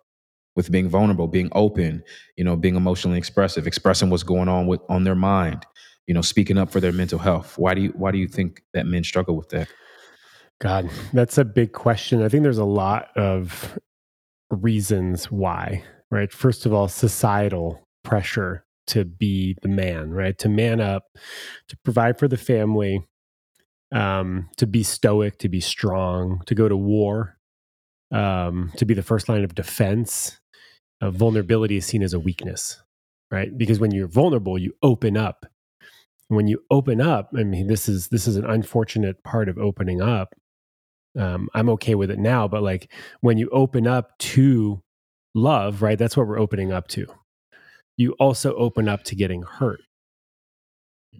[0.54, 2.02] with being vulnerable being open
[2.36, 5.66] you know being emotionally expressive expressing what's going on with on their mind
[6.06, 8.62] you know speaking up for their mental health why do you why do you think
[8.74, 9.68] that men struggle with that
[10.60, 13.78] god that's a big question i think there's a lot of
[14.50, 16.32] reasons why, right?
[16.32, 20.38] First of all, societal pressure to be the man, right?
[20.38, 21.04] To man up,
[21.68, 23.04] to provide for the family,
[23.92, 27.36] um, to be stoic, to be strong, to go to war,
[28.12, 30.38] um, to be the first line of defense.
[31.00, 32.82] Uh, vulnerability is seen as a weakness,
[33.30, 33.56] right?
[33.56, 35.46] Because when you're vulnerable, you open up.
[36.28, 40.02] When you open up, I mean, this is this is an unfortunate part of opening
[40.02, 40.34] up
[41.16, 42.48] um, I'm okay with it now.
[42.48, 44.82] But like when you open up to
[45.34, 45.98] love, right?
[45.98, 47.06] That's what we're opening up to.
[47.96, 49.80] You also open up to getting hurt.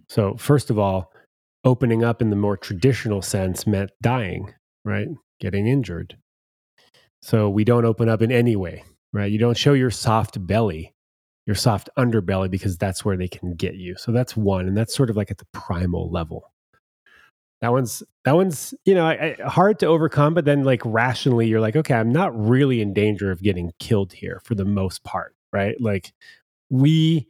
[0.07, 1.11] So, first of all,
[1.63, 4.53] opening up in the more traditional sense meant dying,
[4.85, 5.07] right?
[5.39, 6.17] Getting injured.
[7.21, 9.31] So, we don't open up in any way, right?
[9.31, 10.93] You don't show your soft belly,
[11.45, 13.95] your soft underbelly, because that's where they can get you.
[13.97, 14.67] So, that's one.
[14.67, 16.51] And that's sort of like at the primal level
[17.61, 21.47] that one's that one's you know I, I, hard to overcome but then like rationally
[21.47, 25.03] you're like okay i'm not really in danger of getting killed here for the most
[25.03, 25.79] part right?
[25.79, 26.13] Like
[26.69, 27.27] we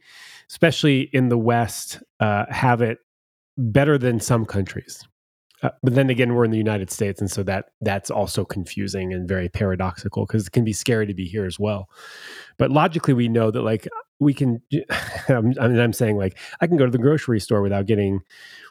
[0.48, 2.98] especially in the west uh, have it
[3.56, 5.06] better than some countries.
[5.62, 9.12] Uh, but then again we're in the united states and so that that's also confusing
[9.12, 11.88] and very paradoxical because it can be scary to be here as well.
[12.56, 13.86] But logically we know that like
[14.20, 14.62] we can
[15.28, 18.20] I mean, i'm saying like i can go to the grocery store without getting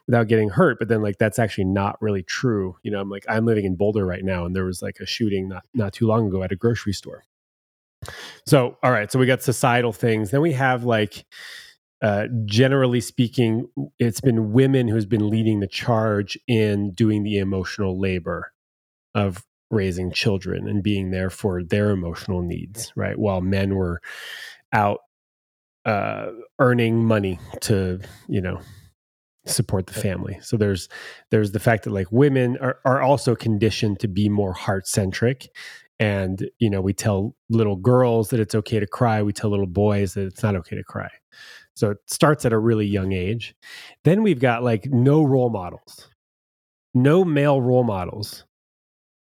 [0.10, 2.76] without getting hurt but then like that's actually not really true.
[2.82, 5.06] You know i'm like i'm living in boulder right now and there was like a
[5.06, 7.26] shooting not not too long ago at a grocery store.
[8.48, 10.32] So all right so we got societal things.
[10.32, 11.26] Then we have like
[12.02, 13.68] uh, generally speaking
[14.00, 18.52] it's been women who's been leading the charge in doing the emotional labor
[19.14, 23.20] of raising children and being there for their emotional needs right?
[23.20, 24.02] While men were
[24.74, 25.02] out
[25.86, 28.60] uh, earning money to you know
[29.46, 30.38] support the family.
[30.42, 30.90] So there's
[31.32, 35.50] there's the fact that like women are, are also conditioned to be more heart centric.
[36.00, 39.22] And, you know, we tell little girls that it's okay to cry.
[39.22, 41.10] We tell little boys that it's not okay to cry.
[41.76, 43.54] So it starts at a really young age.
[44.04, 46.10] Then we've got like no role models,
[46.94, 48.46] no male role models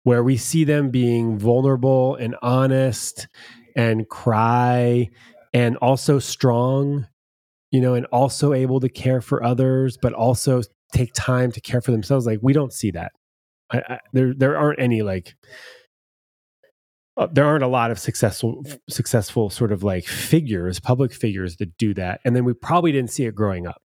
[0.05, 3.29] where we see them being vulnerable and honest
[3.77, 5.09] and cry
[5.53, 7.07] and also strong,
[7.71, 11.81] you know, and also able to care for others, but also take time to care
[11.81, 12.27] for themselves.
[12.27, 13.13] Like we don't see that.
[13.71, 15.35] I, I, there, there aren't any like
[17.19, 21.77] uh, there aren't a lot of successful successful sort of like figures public figures that
[21.77, 23.83] do that and then we probably didn't see it growing up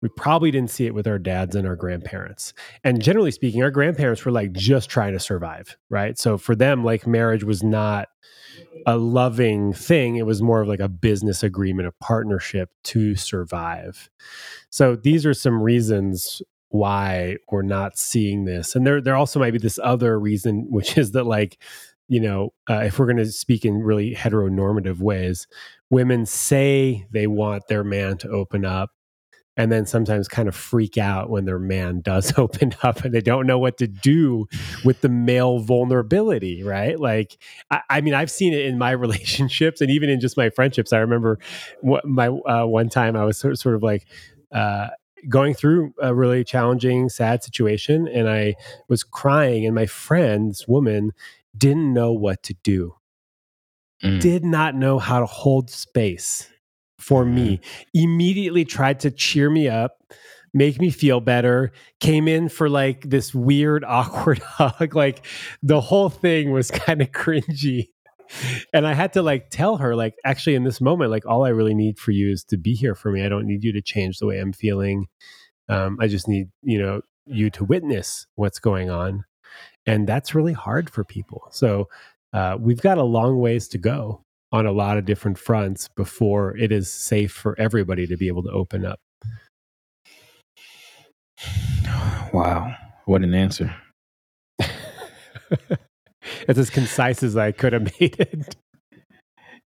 [0.00, 2.54] we probably didn't see it with our dads and our grandparents.
[2.84, 6.18] And generally speaking our grandparents were like just trying to survive right?
[6.18, 8.08] So for them like marriage was not
[8.86, 10.16] a loving thing.
[10.16, 14.08] It was more of like a business agreement a partnership to survive.
[14.70, 18.76] So these are some reasons why we're not seeing this.
[18.76, 21.58] And there there also might be this other reason which is that like
[22.10, 25.46] you know, uh, if we're going to speak in really heteronormative ways,
[25.90, 28.90] women say they want their man to open up
[29.58, 33.20] and then sometimes kind of freak out when their man does open up and they
[33.20, 34.46] don't know what to do
[34.84, 36.98] with the male vulnerability, right?
[36.98, 37.36] Like,
[37.70, 40.92] I, I mean, I've seen it in my relationships and even in just my friendships.
[40.94, 41.38] I remember
[41.80, 44.06] what my uh, one time I was sort of, sort of like,
[44.52, 44.88] uh,
[45.28, 48.54] going through a really challenging, sad situation, and I
[48.88, 51.10] was crying, and my friend, this woman,
[51.56, 52.94] didn't know what to do,
[54.02, 54.20] mm.
[54.20, 56.48] did not know how to hold space
[56.98, 57.34] for mm.
[57.34, 57.60] me,
[57.94, 59.98] immediately tried to cheer me up,
[60.52, 64.94] make me feel better, came in for like this weird, awkward hug.
[64.94, 65.24] Like
[65.62, 67.88] the whole thing was kind of cringy.
[68.74, 71.48] And I had to like tell her, like, actually, in this moment, like, all I
[71.48, 73.24] really need for you is to be here for me.
[73.24, 75.06] I don't need you to change the way I'm feeling.
[75.70, 79.24] Um, I just need, you know, you to witness what's going on
[79.88, 81.48] and that's really hard for people.
[81.50, 81.88] So
[82.34, 86.56] uh, we've got a long ways to go on a lot of different fronts before
[86.56, 89.00] it is safe for everybody to be able to open up.
[92.30, 92.74] Wow,
[93.06, 93.74] what an answer!
[94.58, 98.54] it's as concise as I could have made it.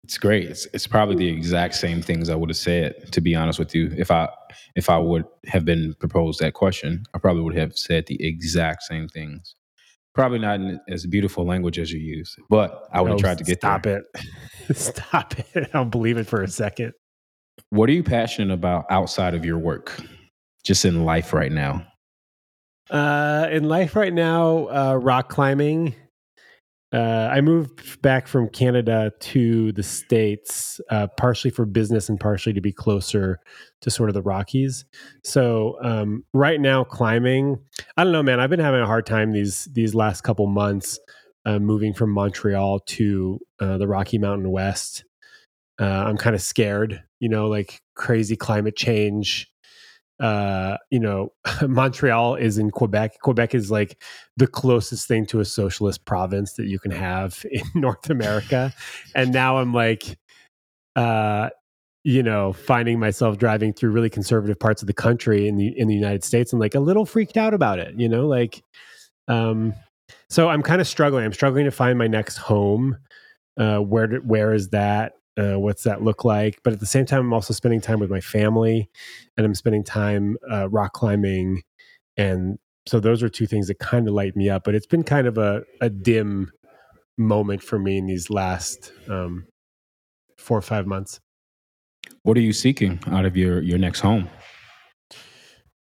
[0.02, 0.48] It's great.
[0.48, 3.12] It's, it's probably the exact same things I would have said.
[3.12, 4.28] To be honest with you, if I
[4.74, 8.84] if I would have been proposed that question, I probably would have said the exact
[8.84, 9.54] same things.
[10.18, 13.44] Probably not in as beautiful language as you use, but I would have tried to
[13.44, 14.02] get stop there.
[14.68, 14.76] it.
[14.76, 15.46] stop it.
[15.54, 16.92] I don't believe it for a second.
[17.70, 20.02] What are you passionate about outside of your work?
[20.64, 21.86] Just in life right now?
[22.90, 25.94] Uh, in life right now, uh, rock climbing
[26.92, 32.54] uh, I moved back from Canada to the States, uh, partially for business and partially
[32.54, 33.40] to be closer
[33.82, 34.86] to sort of the Rockies.
[35.22, 37.58] So um, right now, climbing,
[37.96, 38.40] I don't know, man.
[38.40, 40.98] I've been having a hard time these these last couple months
[41.44, 45.04] uh, moving from Montreal to uh, the Rocky Mountain West.
[45.78, 49.50] Uh, I'm kind of scared, you know, like crazy climate change
[50.20, 51.32] uh, you know,
[51.66, 53.20] Montreal is in Quebec.
[53.20, 54.02] Quebec is like
[54.36, 58.72] the closest thing to a socialist province that you can have in North America.
[59.14, 60.18] and now I'm like,
[60.96, 61.50] uh,
[62.04, 65.88] you know, finding myself driving through really conservative parts of the country in the in
[65.88, 68.62] the United States and like a little freaked out about it, you know, like
[69.26, 69.74] um
[70.30, 71.24] so I'm kind of struggling.
[71.24, 72.96] I'm struggling to find my next home.
[73.58, 75.17] Uh where where is that?
[75.38, 78.10] Uh, what's that look like but at the same time i'm also spending time with
[78.10, 78.88] my family
[79.36, 81.62] and i'm spending time uh, rock climbing
[82.16, 85.04] and so those are two things that kind of light me up but it's been
[85.04, 86.50] kind of a, a dim
[87.18, 89.46] moment for me in these last um,
[90.38, 91.20] four or five months.
[92.22, 94.30] What are you seeking out of your your next home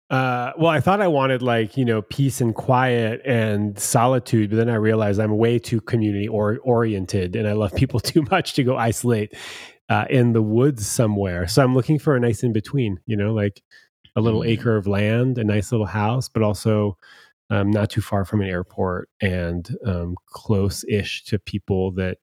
[0.08, 4.56] uh, well, I thought I wanted like you know peace and quiet and solitude, but
[4.56, 8.54] then I realized I'm way too community or oriented, and I love people too much
[8.54, 9.34] to go isolate
[9.88, 11.46] uh, in the woods somewhere.
[11.46, 13.62] So I'm looking for a nice in between, you know, like
[14.14, 14.48] a little mm.
[14.48, 16.96] acre of land, a nice little house, but also
[17.50, 22.18] um, not too far from an airport and um, close-ish to people that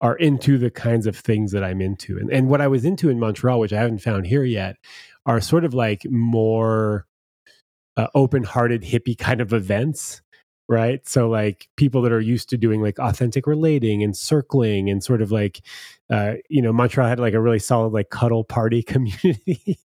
[0.00, 2.18] are into the kinds of things that I'm into.
[2.18, 4.76] And, and what I was into in Montreal, which I haven't found here yet,
[5.26, 7.06] are sort of like more
[7.96, 10.22] uh, open-hearted hippie kind of events
[10.70, 11.06] right?
[11.06, 15.20] So like people that are used to doing like authentic relating and circling and sort
[15.20, 15.62] of like
[16.10, 19.80] uh, you know montreal had like a really solid like cuddle party community.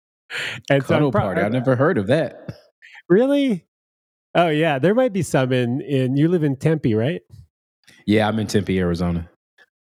[0.70, 1.42] And cuddle so party?
[1.42, 2.58] I've never heard of that.
[3.08, 3.68] Really?
[4.34, 4.80] Oh yeah.
[4.80, 7.22] There might be some in in you live in tempe right?
[8.08, 9.30] Yeah i'm in tempe arizona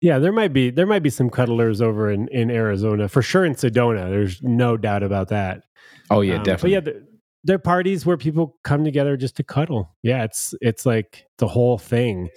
[0.01, 3.45] yeah, there might be there might be some cuddlers over in in Arizona for sure.
[3.45, 5.63] In Sedona, there's no doubt about that.
[6.09, 6.79] Oh yeah, um, definitely.
[6.81, 7.01] But yeah,
[7.43, 9.95] there are parties where people come together just to cuddle.
[10.01, 12.29] Yeah, it's it's like the whole thing.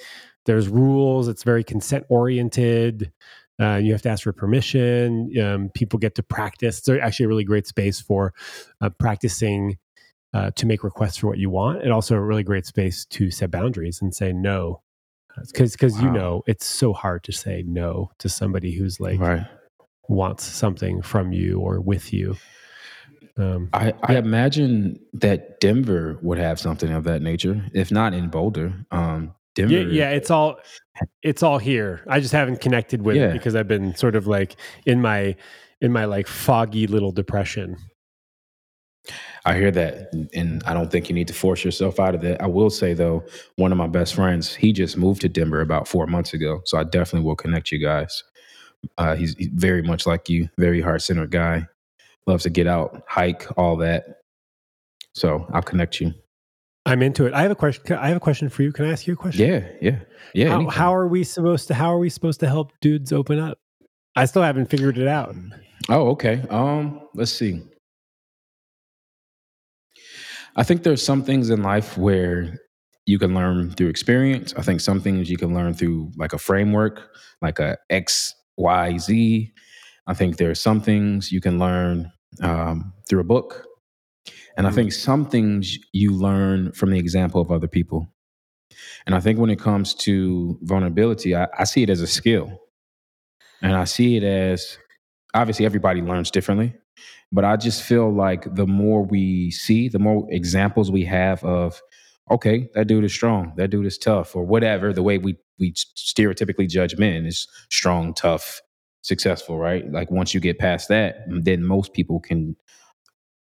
[0.44, 1.26] There's rules.
[1.26, 3.10] It's very consent oriented.
[3.58, 5.32] Uh, you have to ask for permission.
[5.40, 6.78] Um, people get to practice.
[6.80, 8.34] It's actually a really great space for
[8.82, 9.78] uh, practicing
[10.34, 13.30] uh, to make requests for what you want, and also a really great space to
[13.30, 14.82] set boundaries and say no
[15.46, 19.46] because because you know it's so hard to say no to somebody who's like right.
[20.08, 22.36] wants something from you or with you.
[23.36, 28.28] Um, I, I imagine that Denver would have something of that nature, if not in
[28.28, 28.72] Boulder.
[28.92, 30.56] Um, Denver, yeah, yeah, it's all
[31.22, 32.04] it's all here.
[32.08, 33.30] I just haven't connected with Yeah.
[33.30, 34.56] it because I've been sort of like
[34.86, 35.36] in my
[35.80, 37.76] in my like foggy little depression.
[39.44, 42.40] I hear that, and- I don't think you need to force yourself out of that.
[42.40, 43.24] I will say though,
[43.56, 46.78] one of my best friends, he just moved to Denver about four months ago, so
[46.78, 48.22] I definitely will connect you guys.
[48.98, 51.66] Uh, he's, he's very much like you, very heart centered guy,
[52.26, 54.20] loves to get out, hike, all that.
[55.14, 56.12] So I'll connect you.
[56.86, 57.32] I'm into it.
[57.32, 57.96] I have a question.
[57.96, 58.72] I have a question for you.
[58.72, 59.48] Can I ask you a question?
[59.48, 60.00] Yeah, yeah,
[60.34, 60.48] yeah.
[60.50, 61.74] how, how are we supposed to?
[61.74, 63.58] How are we supposed to help dudes open up?
[64.16, 65.34] I still haven't figured it out.
[65.88, 66.42] Oh, okay.
[66.50, 67.62] Um, let's see.
[70.56, 72.58] I think there's some things in life where
[73.06, 74.54] you can learn through experience.
[74.56, 77.10] I think some things you can learn through like a framework,
[77.42, 79.52] like a X, Y, Z.
[80.06, 83.66] I think there are some things you can learn um, through a book.
[84.56, 84.74] And I Mhm.
[84.74, 88.08] think some things you learn from the example of other people.
[89.06, 92.60] And I think when it comes to vulnerability, I, I see it as a skill.
[93.60, 94.78] And I see it as
[95.34, 96.74] obviously everybody learns differently,
[97.32, 101.80] but I just feel like the more we see, the more examples we have of,
[102.30, 104.92] okay, that dude is strong, that dude is tough, or whatever.
[104.92, 108.60] The way we we stereotypically judge men is strong, tough,
[109.02, 109.90] successful, right?
[109.90, 112.56] Like once you get past that, then most people can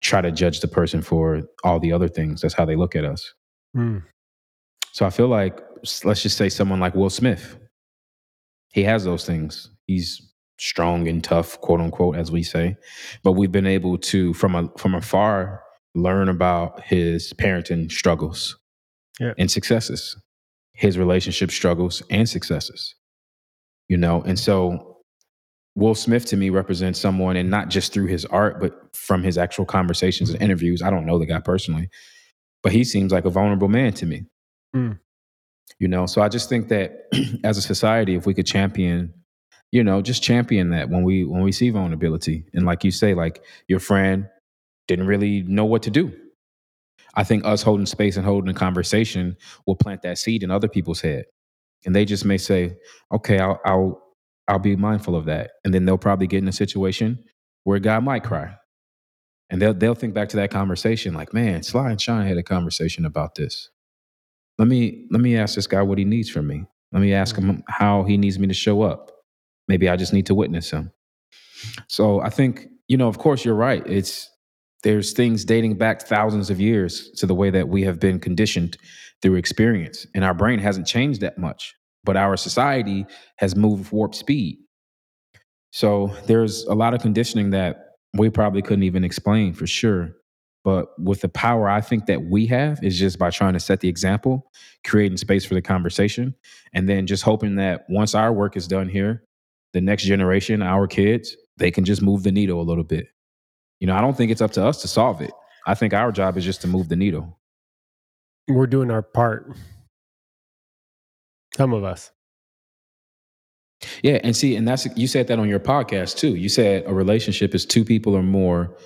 [0.01, 2.41] try to judge the person for all the other things.
[2.41, 3.33] That's how they look at us.
[3.75, 3.99] Hmm.
[4.93, 5.61] So I feel like
[6.05, 7.59] let's just say someone like Will Smith.
[8.73, 9.71] He has those things.
[9.87, 10.32] He's
[10.63, 12.77] strong and tough, quote unquote, as we say.
[13.23, 15.63] But we've been able to, from a from afar,
[15.95, 18.57] learn about his parenting struggles
[19.21, 19.35] Yeah.
[19.39, 20.17] and successes,
[20.75, 22.95] his relationship struggles and successes.
[23.89, 25.03] You know, and so
[25.75, 29.37] Will Smith to me represents someone, and not just through his art, but from his
[29.39, 30.83] actual conversations and interviews.
[30.83, 31.89] I don't know the guy personally,
[32.63, 34.23] but he seems like a vulnerable man to me.
[34.77, 34.99] Mm.
[35.79, 37.07] You know, so I just think that
[37.45, 39.13] as a society, if we could champion,
[39.73, 43.15] you know, just champion that when we when we see vulnerability, and like you say,
[43.15, 44.29] like your friend
[44.87, 46.13] didn't really know what to do.
[47.15, 50.69] I think us holding space and holding a conversation will plant that seed in other
[50.69, 51.25] people's head,
[51.85, 52.77] and they just may say,
[53.13, 54.03] "Okay, I'll I'll
[54.47, 57.25] I'll be mindful of that," and then they'll probably get in a situation
[57.65, 58.55] where a guy might cry,
[59.51, 62.43] and they'll they'll think back to that conversation, like, "Man, Sly and Sean had a
[62.43, 63.71] conversation about this."
[64.59, 66.65] let me let me ask this guy what he needs from me.
[66.93, 67.51] Let me ask mm-hmm.
[67.51, 69.12] him how he needs me to show up.
[69.69, 70.93] Maybe I just need to witness him.
[71.89, 73.83] So I think, you know, of course you're right.
[73.87, 74.29] It's
[74.83, 78.77] there's things dating back thousands of years to the way that we have been conditioned
[79.21, 80.07] through experience.
[80.15, 83.07] And our brain hasn't changed that much, but our society
[83.37, 84.59] has moved warp speed.
[85.71, 90.17] So there's a lot of conditioning that we probably couldn't even explain for sure.
[90.65, 93.81] But with the power I think that we have is just by trying to set
[93.81, 94.51] the example,
[94.85, 96.35] creating space for the conversation,
[96.73, 99.25] and then just hoping that once our work is done here,
[99.73, 103.07] the next generation, our kids, they can just move the needle a little bit.
[103.81, 105.33] You know, I don't think it's up to us to solve it.
[105.67, 107.39] I think our job is just to move the needle.
[108.49, 109.57] We're doing our part.
[111.57, 112.11] Some of us.
[114.03, 116.37] Yeah, and see, and that's you said that on your podcast too.
[116.37, 118.77] You said a relationship is two people or more.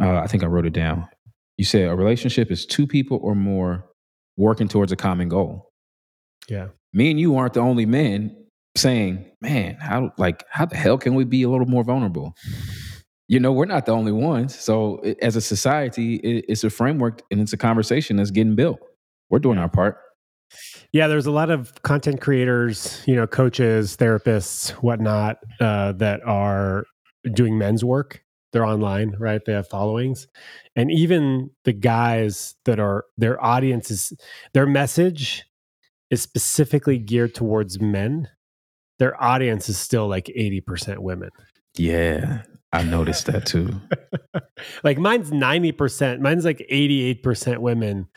[0.00, 1.08] Uh, I think I wrote it down.
[1.56, 3.84] You said a relationship is two people or more
[4.36, 5.72] working towards a common goal.
[6.48, 6.68] Yeah.
[6.92, 8.37] Me and you aren't the only men
[8.78, 12.34] saying, "Man, how like how the hell can we be a little more vulnerable?"
[13.28, 14.58] You know, we're not the only ones.
[14.58, 18.56] So, i- as a society, it, it's a framework and it's a conversation that's getting
[18.56, 18.78] built.
[19.30, 19.98] We're doing our part.
[20.92, 26.84] Yeah, there's a lot of content creators, you know, coaches, therapists, whatnot, uh, that are
[27.34, 28.22] doing men's work.
[28.54, 29.42] They're online, right?
[29.44, 30.26] They have followings.
[30.74, 34.12] And even the guys that are their audience is
[34.54, 35.44] their message
[36.10, 38.28] is specifically geared towards men.
[38.98, 41.30] Their audience is still like 80% women.
[41.76, 42.42] Yeah,
[42.72, 43.80] I noticed that too.
[44.84, 48.08] like mine's 90%, mine's like 88% women.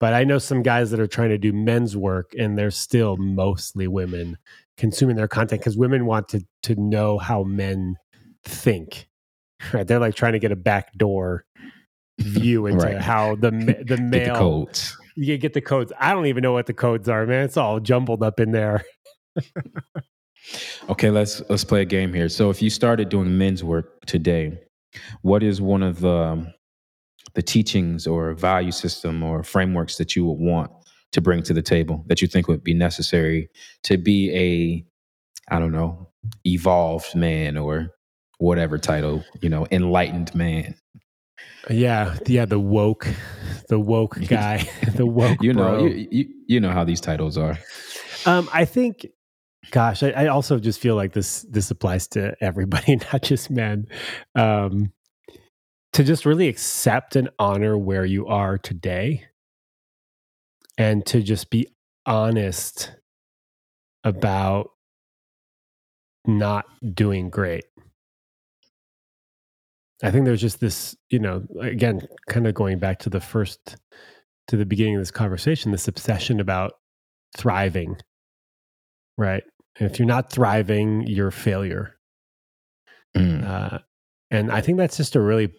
[0.00, 3.16] But I know some guys that are trying to do men's work and they're still
[3.18, 4.36] mostly women
[4.76, 7.96] consuming their content because women want to to know how men
[8.44, 9.08] think.
[9.72, 9.86] Right.
[9.86, 11.44] They're like trying to get a backdoor
[12.20, 12.30] mm-hmm.
[12.30, 13.00] view into Right.
[13.00, 14.96] how the the Get the male codes.
[15.14, 15.92] you get the codes.
[16.00, 17.44] I don't even know what the codes are, man.
[17.44, 18.84] It's all jumbled up in there.
[20.88, 22.28] Okay, let's let's play a game here.
[22.28, 24.58] So, if you started doing men's work today,
[25.22, 26.54] what is one of the um,
[27.34, 30.70] the teachings or value system or frameworks that you would want
[31.12, 33.48] to bring to the table that you think would be necessary
[33.84, 34.84] to be a
[35.54, 36.08] I don't know,
[36.46, 37.90] evolved man or
[38.38, 40.74] whatever title, you know, enlightened man.
[41.70, 43.06] Yeah, yeah, the woke,
[43.68, 45.42] the woke guy, the woke.
[45.42, 47.58] You know, you, you you know how these titles are.
[48.26, 49.06] Um, I think,
[49.70, 53.86] gosh, I, I also just feel like this this applies to everybody, not just men.
[54.34, 54.92] Um,
[55.92, 59.26] to just really accept and honor where you are today,
[60.78, 61.68] and to just be
[62.06, 62.92] honest
[64.04, 64.70] about
[66.26, 67.64] not doing great.
[70.02, 73.76] I think there's just this, you know, again, kind of going back to the first,
[74.48, 76.72] to the beginning of this conversation, this obsession about
[77.36, 77.96] thriving,
[79.16, 79.42] right?
[79.78, 81.96] And if you're not thriving, you're a failure.
[83.16, 83.46] Mm.
[83.46, 83.78] Uh,
[84.30, 85.52] and I think that's just a really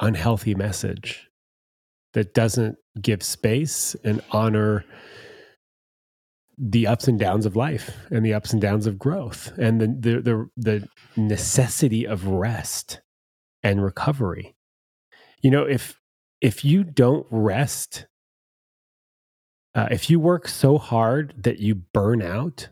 [0.00, 1.28] unhealthy message
[2.14, 4.84] that doesn't give space and honor
[6.58, 9.86] the ups and downs of life and the ups and downs of growth and the
[9.86, 13.00] the the, the necessity of rest
[13.62, 14.56] and recovery.
[15.40, 16.00] You know, if
[16.40, 18.06] if you don't rest,
[19.78, 22.68] uh, if you work so hard that you burn out,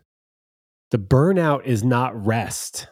[0.91, 2.89] the burnout is not rest.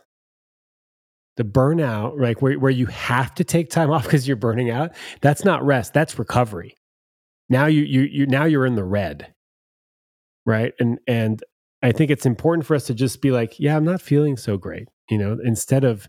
[1.36, 4.92] The burnout, like where, where you have to take time off because you're burning out,
[5.20, 5.94] that's not rest.
[5.94, 6.76] That's recovery.
[7.48, 9.34] Now you you you now you're in the red,
[10.46, 10.72] right?
[10.78, 11.42] And and
[11.82, 14.56] I think it's important for us to just be like, yeah, I'm not feeling so
[14.56, 16.06] great, you know, instead of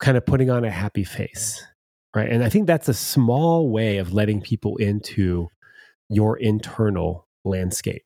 [0.00, 1.64] kind of putting on a happy face,
[2.16, 2.28] right?
[2.28, 5.46] And I think that's a small way of letting people into
[6.12, 8.02] your internal landscape.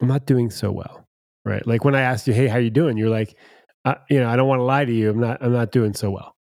[0.00, 1.06] I'm not doing so well,
[1.44, 1.66] right?
[1.66, 3.36] Like when I asked you, "Hey, how you doing?" You're like,
[3.84, 5.10] uh, "You know, I don't want to lie to you.
[5.10, 5.42] I'm not.
[5.42, 6.36] I'm not doing so well."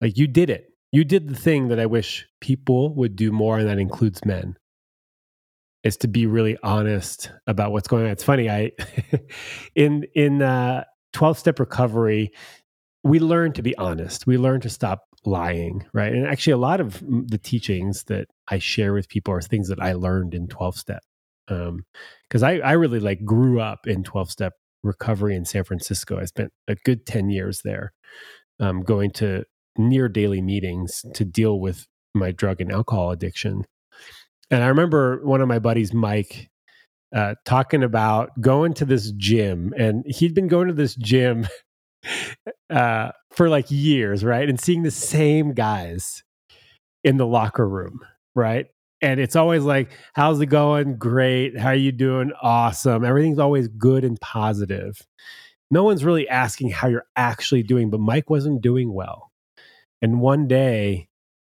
[0.00, 0.72] Like you did it.
[0.92, 4.56] You did the thing that I wish people would do more, and that includes men.
[5.84, 8.10] Is to be really honest about what's going on.
[8.10, 8.50] It's funny.
[8.50, 8.72] I
[9.76, 12.32] in in uh, 12 step recovery,
[13.04, 14.26] we learn to be honest.
[14.26, 16.12] We learn to stop lying, right?
[16.12, 19.80] And actually, a lot of the teachings that I share with people are things that
[19.80, 21.02] I learned in 12 step.
[21.46, 26.18] Because um, I, I really like grew up in 12 step recovery in San Francisco.
[26.18, 27.92] I spent a good 10 years there
[28.60, 29.44] um, going to
[29.78, 33.64] near daily meetings to deal with my drug and alcohol addiction.
[34.50, 36.48] And I remember one of my buddies, Mike,
[37.14, 41.46] uh, talking about going to this gym, and he'd been going to this gym
[42.70, 44.48] uh, for like years, right?
[44.48, 46.22] And seeing the same guys
[47.04, 48.00] in the locker room,
[48.34, 48.66] right?
[49.02, 50.96] And it's always like, how's it going?
[50.96, 51.58] Great.
[51.58, 52.32] How are you doing?
[52.40, 53.04] Awesome.
[53.04, 55.00] Everything's always good and positive.
[55.70, 59.30] No one's really asking how you're actually doing, but Mike wasn't doing well.
[60.00, 61.08] And one day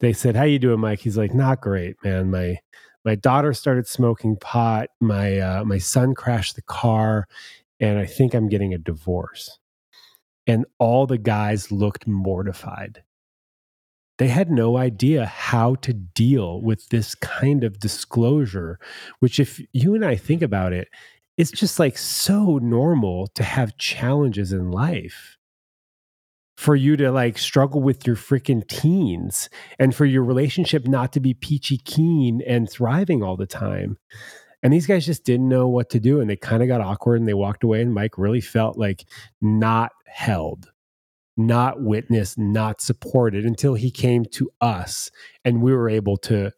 [0.01, 1.01] they said, How you doing, Mike?
[1.01, 2.31] He's like, Not great, man.
[2.31, 2.59] My
[3.05, 4.89] my daughter started smoking pot.
[5.01, 7.27] My uh, my son crashed the car,
[7.81, 9.59] and I think I'm getting a divorce
[10.49, 13.03] and all the guys looked mortified.
[14.17, 18.81] They had no idea how to deal with this kind of disclosure,
[19.21, 20.89] which, if you and I think about it,
[21.37, 25.37] it's just like so normal to have challenges in life.
[26.57, 31.21] For you to like struggle with your freaking teens and for your relationship not to
[31.21, 33.97] be peachy keen and thriving all the time.
[34.65, 37.21] And these guys just didn't know what to do and they kind of got awkward
[37.21, 37.81] and they walked away.
[37.81, 39.05] And Mike really felt like
[39.41, 40.71] not held,
[41.37, 45.11] not witnessed, not supported until he came to us
[45.45, 46.53] and we were able to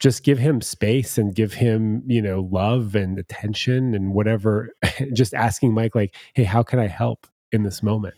[0.00, 4.70] just give him space and give him, you know, love and attention and whatever.
[5.12, 8.14] just asking Mike, like, hey, how can I help in this moment?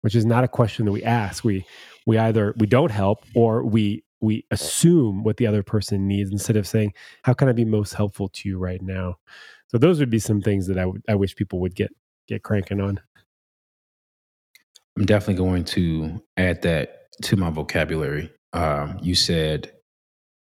[0.00, 1.44] Which is not a question that we ask.
[1.44, 1.64] We
[2.06, 6.56] we either we don't help or we we assume what the other person needs instead
[6.56, 6.92] of saying,
[7.22, 9.16] how can I be most helpful to you right now?
[9.68, 11.90] So those would be some things that I would I wish people would get
[12.26, 13.00] get cranking on.
[14.96, 18.30] I'm definitely going to add that to my vocabulary.
[18.52, 19.72] Um, you said,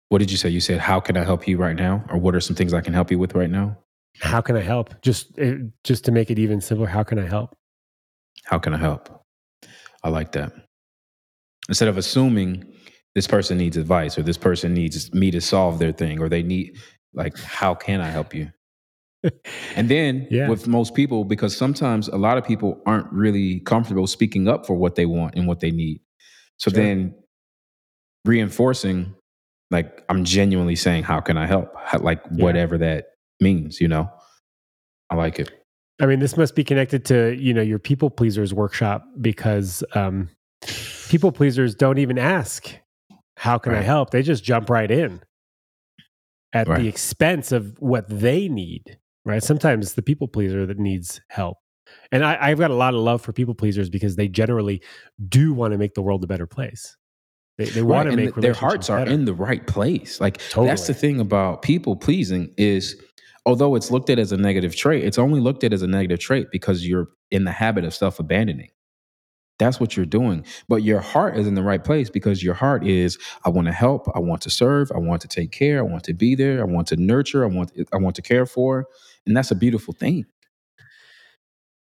[0.08, 0.48] what did you say?
[0.48, 2.04] You said, how can I help you right now?
[2.10, 3.76] Or what are some things I can help you with right now?
[4.20, 5.00] How can I help?
[5.02, 7.56] Just eh, just to make it even simpler, how can I help?
[8.44, 9.22] How can I help?
[10.02, 10.52] I like that.
[11.68, 12.64] Instead of assuming
[13.14, 16.42] this person needs advice or this person needs me to solve their thing or they
[16.42, 16.76] need
[17.12, 18.50] like how can I help you?
[19.76, 20.48] and then yeah.
[20.48, 24.74] with most people, because sometimes a lot of people aren't really comfortable speaking up for
[24.74, 26.00] what they want and what they need.
[26.58, 26.82] So sure.
[26.82, 27.14] then
[28.24, 29.14] reinforcing,
[29.70, 31.72] like, I'm genuinely saying, how can I help?
[31.82, 32.44] How, like, yeah.
[32.44, 33.06] whatever that
[33.40, 34.10] means, you know?
[35.10, 35.50] I like it.
[36.00, 40.28] I mean, this must be connected to, you know, your people pleasers workshop because um,
[41.08, 42.74] people pleasers don't even ask,
[43.36, 43.80] how can right.
[43.80, 44.10] I help?
[44.10, 45.22] They just jump right in.
[46.52, 46.82] at Right.
[46.82, 49.42] the expense of what they need, right?
[49.42, 51.58] Sometimes the people pleaser that needs help.
[52.12, 54.82] And I, I've got a lot of love for people pleasers because they generally
[55.28, 56.96] do want to make the world a better place.
[57.58, 59.10] They, they want to make th- their hearts are better.
[59.12, 60.20] in the right place.
[60.20, 63.00] Like that's the thing about people pleasing is
[63.46, 66.18] although it's looked at as a negative trait, it's only looked at as a negative
[66.18, 68.70] trait because you're in the habit of self-abandoning.
[69.58, 70.44] That's what you're doing.
[70.68, 73.72] But your heart is in the right place because your heart is I want to
[73.72, 76.60] help, I want to serve, I want to take care, I want to be there,
[76.60, 78.86] I want to nurture, I want I want to care for,
[79.26, 80.24] and that's a beautiful thing.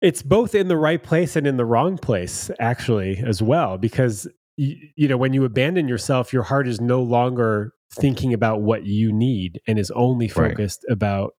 [0.01, 4.27] it's both in the right place and in the wrong place actually as well because
[4.57, 8.85] you, you know when you abandon yourself your heart is no longer thinking about what
[8.85, 10.51] you need and is only Right.
[10.51, 11.33] focused about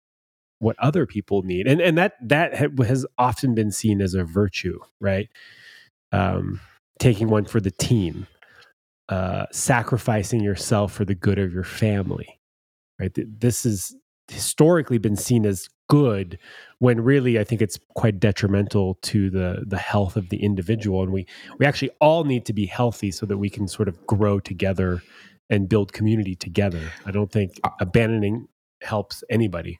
[0.59, 4.23] what other people need and and that that ha- has often been seen as a
[4.23, 5.29] virtue right
[6.11, 6.59] um
[6.99, 8.25] taking one for the team
[9.09, 12.39] uh sacrificing yourself for the good of your family
[12.99, 13.95] right Th- this has
[14.29, 16.37] historically been seen as good
[16.79, 21.11] when really I think it's quite detrimental to the the health of the individual and
[21.11, 21.25] we
[21.59, 25.01] we actually all need to be healthy so that we can sort of grow together
[25.49, 26.81] and build community together.
[27.05, 28.47] I don't think abandoning
[28.81, 29.79] helps anybody.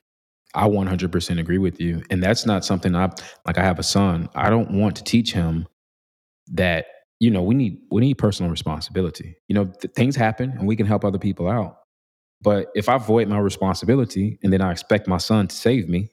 [0.54, 2.02] I 100% agree with you.
[2.10, 3.12] And that's not something I
[3.46, 4.30] like I have a son.
[4.34, 5.68] I don't want to teach him
[6.54, 6.86] that
[7.20, 9.36] you know, we need we need personal responsibility.
[9.48, 11.80] You know, th- things happen and we can help other people out.
[12.42, 16.10] But if I void my responsibility and then I expect my son to save me,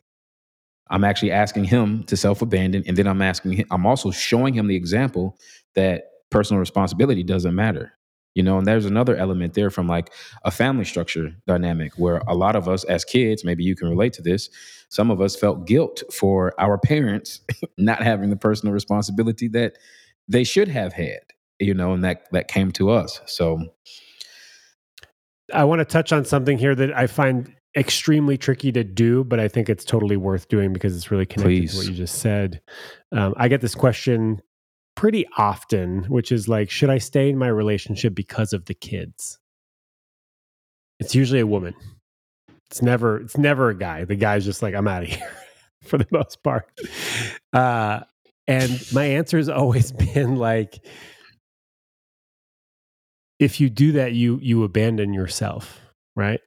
[0.88, 4.66] I'm actually asking him to self-abandon and then I'm asking him, I'm also showing him
[4.66, 5.38] the example
[5.74, 7.92] that personal responsibility doesn't matter.
[8.34, 10.12] You know, and there's another element there from like
[10.44, 14.12] a family structure dynamic where a lot of us as kids, maybe you can relate
[14.14, 14.50] to this,
[14.88, 17.40] some of us felt guilt for our parents
[17.78, 19.78] not having the personal responsibility that
[20.26, 21.20] they should have had,
[21.60, 23.20] you know, and that that came to us.
[23.26, 23.68] So
[25.53, 29.40] I want to touch on something here that I find extremely tricky to do, but
[29.40, 31.72] I think it's totally worth doing because it's really connected Please.
[31.72, 32.61] to what you just said.
[33.12, 34.40] Um, I get this question
[34.95, 39.38] pretty often, which is like, should I stay in my relationship because of the kids?
[41.01, 41.74] It's usually a woman.
[42.70, 44.05] It's never it's never a guy.
[44.05, 45.36] The guy's just like, I'm out of here
[45.82, 46.70] for the most part.
[47.53, 48.01] Uh,
[48.47, 50.84] and my answer has always been like,
[53.39, 55.80] if you do that, you you abandon yourself,
[56.16, 56.41] right?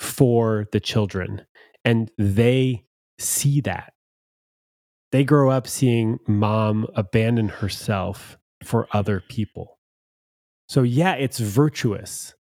[0.00, 1.46] For the children.
[1.84, 2.84] And they
[3.18, 3.92] see that.
[5.12, 9.78] They grow up seeing mom abandon herself for other people.
[10.68, 12.34] So yeah, it's virtuous.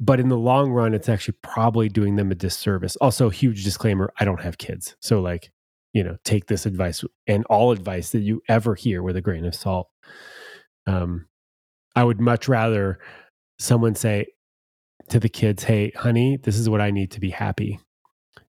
[0.00, 2.96] But in the long run, it's actually probably doing them a disservice.
[2.96, 4.96] Also, huge disclaimer, I don't have kids.
[5.00, 5.52] So like,
[5.92, 9.44] you know, take this advice and all advice that you ever hear with a grain
[9.44, 9.88] of salt.
[10.86, 11.26] Um,
[11.96, 12.98] I would much rather
[13.58, 14.26] someone say
[15.08, 17.80] to the kids, Hey, honey, this is what I need to be happy.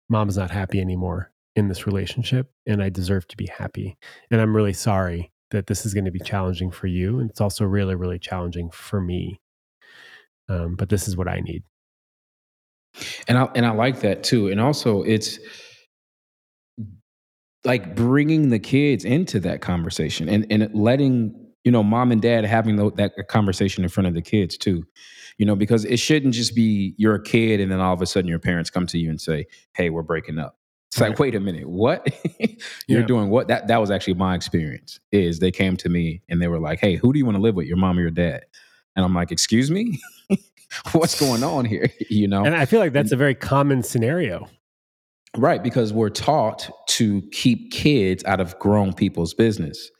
[0.09, 3.97] Mom's not happy anymore in this relationship, and I deserve to be happy.
[4.31, 7.19] And I'm really sorry that this is going to be challenging for you.
[7.19, 9.39] And it's also really, really challenging for me.
[10.49, 11.63] Um, but this is what I need.
[13.27, 14.49] and I and I like that too.
[14.49, 15.39] And also it's
[17.63, 22.45] like bringing the kids into that conversation and and letting you know mom and dad
[22.45, 24.85] having tho- that conversation in front of the kids too.
[25.37, 28.05] You know, because it shouldn't just be you're a kid and then all of a
[28.05, 30.57] sudden your parents come to you and say, "Hey, we're breaking up."
[30.91, 32.07] It's like, wait a minute, what?
[32.87, 33.05] You're Yeah.
[33.05, 33.49] doing what?
[33.49, 35.01] That that was actually my experience.
[35.11, 37.41] Is they came to me and they were like, "Hey, who do you want to
[37.41, 38.45] live with, your mom or your dad?"
[38.95, 39.99] And I'm like, "Excuse me,
[40.93, 44.47] what's going on here?" You know, And I feel like that's a very common scenario.
[45.37, 49.91] Right, because we're taught to keep kids out of grown people's business.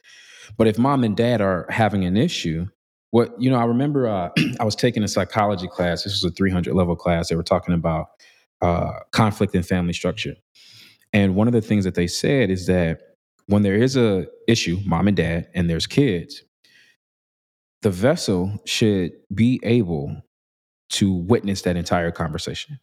[0.56, 2.66] But if mom and dad are having an issue,
[3.10, 4.30] what you know, I remember uh,
[4.60, 6.04] I was taking a psychology class.
[6.04, 7.28] This was a 300 level class.
[7.28, 8.08] They were talking about
[8.62, 10.34] uh, conflict in family structure,
[11.12, 13.00] and one of the things that they said is that
[13.46, 16.42] when there is a issue, mom and dad, and there's kids,
[17.82, 20.22] the vessel should be able
[20.88, 22.78] to witness that entire conversation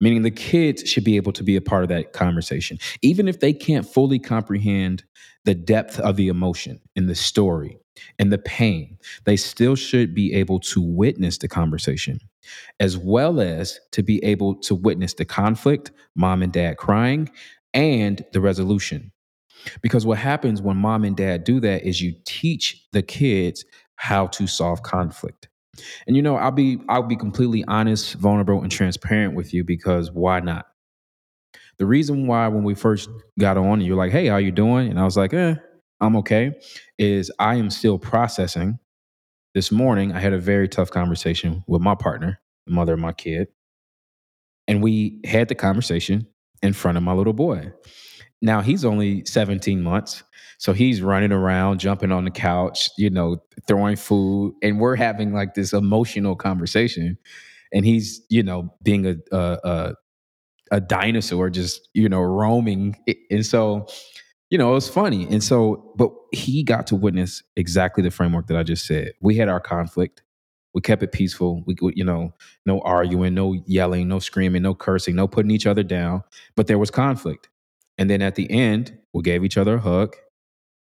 [0.00, 3.40] meaning the kids should be able to be a part of that conversation even if
[3.40, 5.04] they can't fully comprehend
[5.44, 7.78] the depth of the emotion in the story
[8.18, 12.18] and the pain they still should be able to witness the conversation
[12.78, 17.28] as well as to be able to witness the conflict mom and dad crying
[17.74, 19.12] and the resolution.
[19.82, 23.64] Because what happens when mom and dad do that is you teach the kids
[23.96, 25.49] how to solve conflict
[26.06, 30.10] and you know, I'll be I'll be completely honest, vulnerable, and transparent with you because
[30.12, 30.66] why not?
[31.78, 33.08] The reason why when we first
[33.38, 35.54] got on, you're like, "Hey, how you doing?" And I was like, "Eh,
[36.00, 36.52] I'm okay."
[36.98, 38.78] Is I am still processing.
[39.54, 43.12] This morning, I had a very tough conversation with my partner, the mother of my
[43.12, 43.48] kid,
[44.68, 46.26] And we had the conversation
[46.62, 47.72] in front of my little boy.
[48.42, 50.22] Now he's only 17 months.
[50.60, 55.32] So he's running around, jumping on the couch, you know, throwing food, and we're having
[55.32, 57.16] like this emotional conversation.
[57.72, 59.94] And he's, you know, being a a,
[60.70, 62.94] a, dinosaur, just you know, roaming.
[63.30, 63.86] And so,
[64.50, 65.26] you know, it was funny.
[65.30, 69.12] And so, but he got to witness exactly the framework that I just said.
[69.22, 70.22] We had our conflict.
[70.74, 71.64] We kept it peaceful.
[71.66, 72.34] We, you know,
[72.66, 76.22] no arguing, no yelling, no screaming, no cursing, no putting each other down.
[76.54, 77.48] But there was conflict.
[77.96, 80.14] And then at the end, we gave each other a hug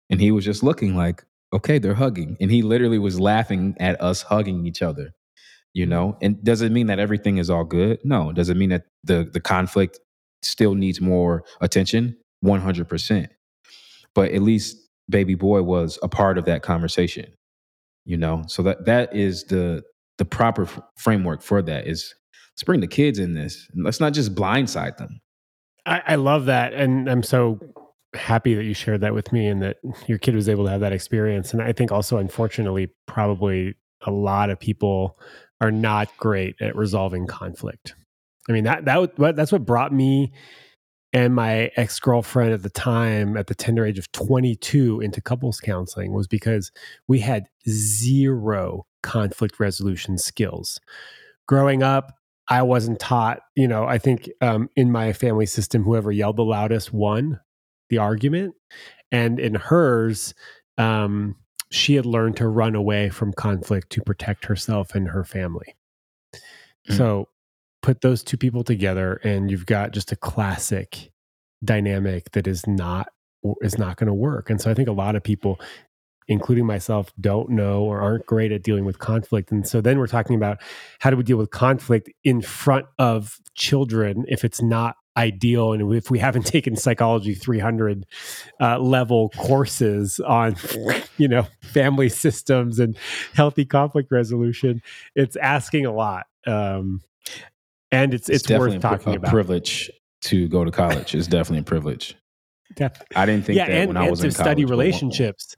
[0.09, 2.37] and he was just looking like, okay, they're hugging.
[2.39, 5.13] And he literally was laughing at us hugging each other,
[5.73, 6.17] you know?
[6.21, 7.99] And does it mean that everything is all good?
[8.03, 8.31] No.
[8.31, 9.99] Does it mean that the, the conflict
[10.41, 12.17] still needs more attention?
[12.43, 13.27] 100%.
[14.15, 14.77] But at least
[15.09, 17.31] baby boy was a part of that conversation,
[18.05, 18.43] you know?
[18.47, 19.83] So that, that is the,
[20.17, 22.13] the proper f- framework for that is
[22.53, 25.19] let's bring the kids in this and let's not just blindside them.
[25.85, 26.73] I, I love that.
[26.73, 27.59] And I'm so
[28.13, 30.81] happy that you shared that with me and that your kid was able to have
[30.81, 31.53] that experience.
[31.53, 35.19] And I think also, unfortunately, probably a lot of people
[35.61, 37.95] are not great at resolving conflict.
[38.47, 40.31] I mean that that that's what brought me
[41.11, 45.59] and my ex girlfriend at the time, at the tender age of 22, into couples
[45.59, 46.71] counseling was because
[47.07, 50.79] we had zero conflict resolution skills.
[51.47, 52.13] Growing up,
[52.47, 56.43] I wasn't taught, you know, I think um, in my family system, whoever yelled the
[56.43, 57.39] loudest won
[57.89, 58.55] the argument.
[59.11, 60.33] And in hers,
[60.77, 61.35] um,
[61.71, 65.75] she had learned to run away from conflict to protect herself and her family.
[66.89, 66.97] Mm.
[66.97, 67.29] So
[67.81, 71.11] put those two people together and you've got just a classic
[71.63, 73.09] dynamic that is not
[73.61, 74.49] is not going to work.
[74.49, 75.59] And so I think a lot of people
[76.29, 79.51] including myself don't know or aren't great at dealing with conflict.
[79.51, 80.61] And so then we're talking about
[80.99, 85.93] how do we deal with conflict in front of children if it's not ideal and
[85.93, 88.05] if we haven't taken psychology 300
[88.61, 90.55] uh, level courses on
[91.17, 92.97] you know family systems and
[93.33, 94.81] healthy conflict resolution
[95.15, 97.01] it's asking a lot um,
[97.91, 99.31] and it's it's, it's worth talking a, about.
[99.31, 99.91] privilege
[100.21, 101.15] to go to college.
[101.15, 102.15] Is definitely a privilege.
[103.15, 105.55] I didn't think yeah, that and, when i was to study college, relationships.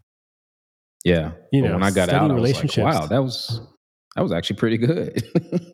[1.04, 3.60] Yeah you know when i got out I was like, wow that was
[4.16, 5.24] that was actually pretty good.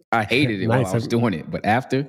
[0.12, 2.08] I hated it while i was doing it but after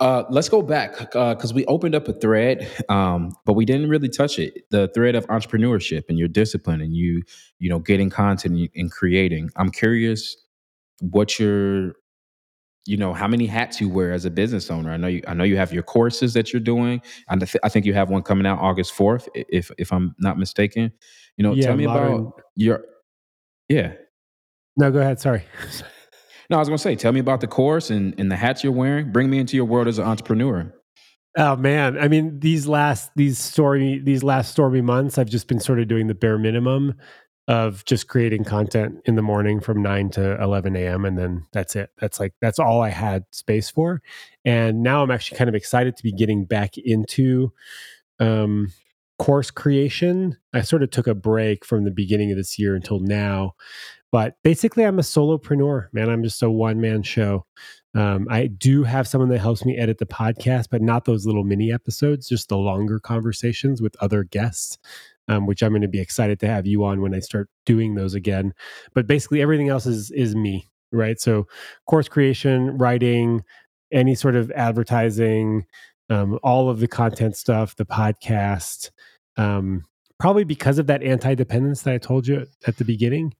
[0.00, 4.08] uh, let's go back because we opened up a thread, um, but we didn't really
[4.08, 4.64] touch it.
[4.70, 7.22] The thread of entrepreneurship and your discipline and you,
[7.58, 9.50] you know, getting content and creating.
[9.56, 10.36] I'm curious
[11.00, 11.92] what your,
[12.86, 14.90] you know, how many hats you wear as a business owner.
[14.90, 15.22] I know you.
[15.28, 17.00] I know you have your courses that you're doing.
[17.28, 20.14] And I, th- I think you have one coming out August 4th, if if I'm
[20.18, 20.92] not mistaken.
[21.36, 22.84] You know, Yeah, tell me modern- about your.
[23.68, 23.92] Yeah,
[24.78, 25.44] no go ahead sorry
[26.50, 28.72] no, I was gonna say, tell me about the course and, and the hats you're
[28.72, 29.12] wearing.
[29.12, 30.72] Bring me into your world as an entrepreneur.
[31.36, 35.60] Oh man, I mean these last these stormy these last stormy months, I've just been
[35.60, 36.94] sort of doing the bare minimum
[37.46, 41.04] of just creating content in the morning from nine to eleven a.m.
[41.04, 41.90] and then that's it.
[41.98, 44.02] That's like that's all I had space for,
[44.44, 47.52] and now I'm actually kind of excited to be getting back into
[48.18, 48.72] um,
[49.18, 50.36] course creation.
[50.52, 53.54] I sort of took a break from the beginning of this year until now,
[54.10, 56.08] but basically I'm a solopreneur, man.
[56.08, 57.44] I'm just a one man show.
[57.94, 61.44] Um, I do have someone that helps me edit the podcast, but not those little
[61.44, 64.78] mini episodes, just the longer conversations with other guests,
[65.26, 67.94] um, which I'm going to be excited to have you on when I start doing
[67.94, 68.52] those again.
[68.94, 71.20] But basically, everything else is is me, right?
[71.20, 71.46] So,
[71.86, 73.42] course creation, writing,
[73.90, 75.64] any sort of advertising,
[76.10, 78.90] um, all of the content stuff, the podcast.
[79.36, 79.84] Um,
[80.18, 83.34] probably because of that anti dependence that I told you at the beginning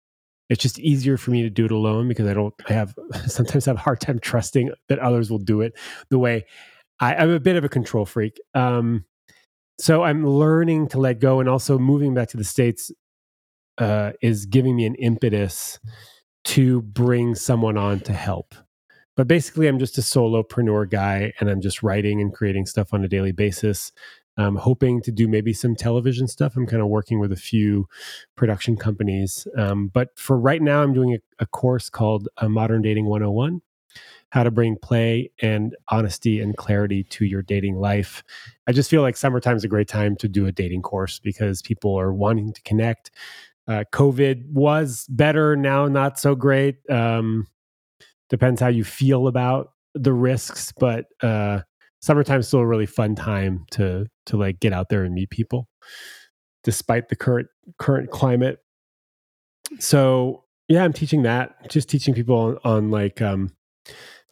[0.48, 2.94] it's just easier for me to do it alone because I don't have
[3.26, 5.74] sometimes I have a hard time trusting that others will do it
[6.10, 6.44] the way
[7.00, 8.40] I, I'm a bit of a control freak.
[8.54, 9.04] Um,
[9.78, 12.90] so I'm learning to let go, and also moving back to the states
[13.78, 15.78] uh, is giving me an impetus
[16.44, 18.54] to bring someone on to help.
[19.16, 23.04] But basically, I'm just a solopreneur guy, and I'm just writing and creating stuff on
[23.04, 23.92] a daily basis.
[24.38, 26.56] I'm hoping to do maybe some television stuff.
[26.56, 27.88] I'm kind of working with a few
[28.36, 29.46] production companies.
[29.56, 33.60] Um, but for right now, I'm doing a, a course called uh, Modern Dating 101
[34.30, 38.22] How to Bring Play and Honesty and Clarity to Your Dating Life.
[38.68, 41.60] I just feel like summertime is a great time to do a dating course because
[41.60, 43.10] people are wanting to connect.
[43.66, 46.78] Uh, COVID was better, now not so great.
[46.88, 47.46] Um,
[48.30, 51.60] depends how you feel about the risks, but uh,
[52.00, 55.68] summertime's still a really fun time to to like get out there and meet people
[56.64, 58.58] despite the current current climate
[59.78, 63.50] so yeah i'm teaching that just teaching people on, on like um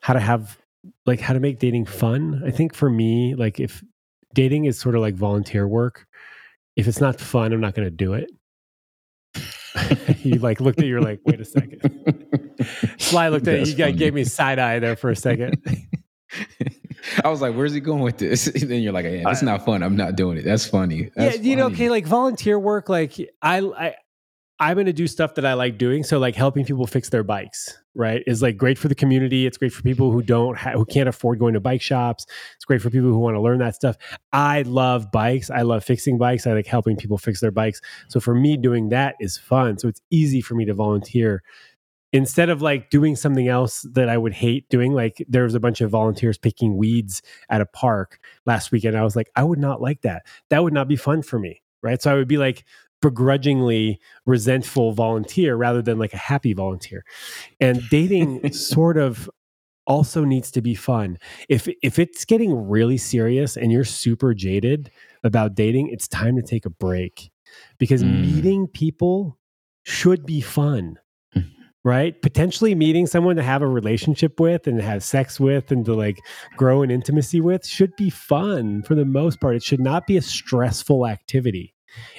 [0.00, 0.58] how to have
[1.04, 2.42] like how to make dating fun.
[2.46, 3.82] I think for me, like if
[4.34, 6.06] dating is sort of like volunteer work,
[6.76, 8.30] if it's not fun, I'm not going to do it.
[10.24, 11.80] you like looked at you, you're like, wait a second.
[12.98, 15.62] Sly looked at you, you gave me side eye there for a second.
[17.24, 19.64] I was like, "Where's he going with this?" And then you're like, "Yeah, it's not
[19.64, 19.82] fun.
[19.82, 20.44] I'm not doing it.
[20.44, 22.88] That's funny." That's yeah, you know, okay, like volunteer work.
[22.88, 23.94] Like I, I,
[24.58, 26.02] I'm going to do stuff that I like doing.
[26.02, 29.46] So like helping people fix their bikes, right, is like great for the community.
[29.46, 32.24] It's great for people who don't ha- who can't afford going to bike shops.
[32.54, 33.96] It's great for people who want to learn that stuff.
[34.32, 35.50] I love bikes.
[35.50, 36.46] I love fixing bikes.
[36.46, 37.82] I like helping people fix their bikes.
[38.08, 39.78] So for me, doing that is fun.
[39.78, 41.42] So it's easy for me to volunteer
[42.16, 45.60] instead of like doing something else that I would hate doing, like there was a
[45.60, 48.96] bunch of volunteers picking weeds at a park last weekend.
[48.96, 50.26] I was like, I would not like that.
[50.48, 51.62] That would not be fun for me.
[51.82, 52.00] Right.
[52.00, 52.64] So I would be like
[53.02, 57.04] begrudgingly resentful volunteer rather than like a happy volunteer.
[57.60, 59.30] And dating sort of
[59.86, 61.18] also needs to be fun.
[61.50, 64.90] If if it's getting really serious and you're super jaded
[65.22, 67.30] about dating, it's time to take a break.
[67.78, 68.22] Because mm.
[68.22, 69.38] meeting people
[69.84, 70.98] should be fun
[71.86, 72.20] right?
[72.20, 76.18] Potentially meeting someone to have a relationship with and have sex with and to like
[76.56, 79.54] grow in intimacy with should be fun for the most part.
[79.54, 81.76] It should not be a stressful activity.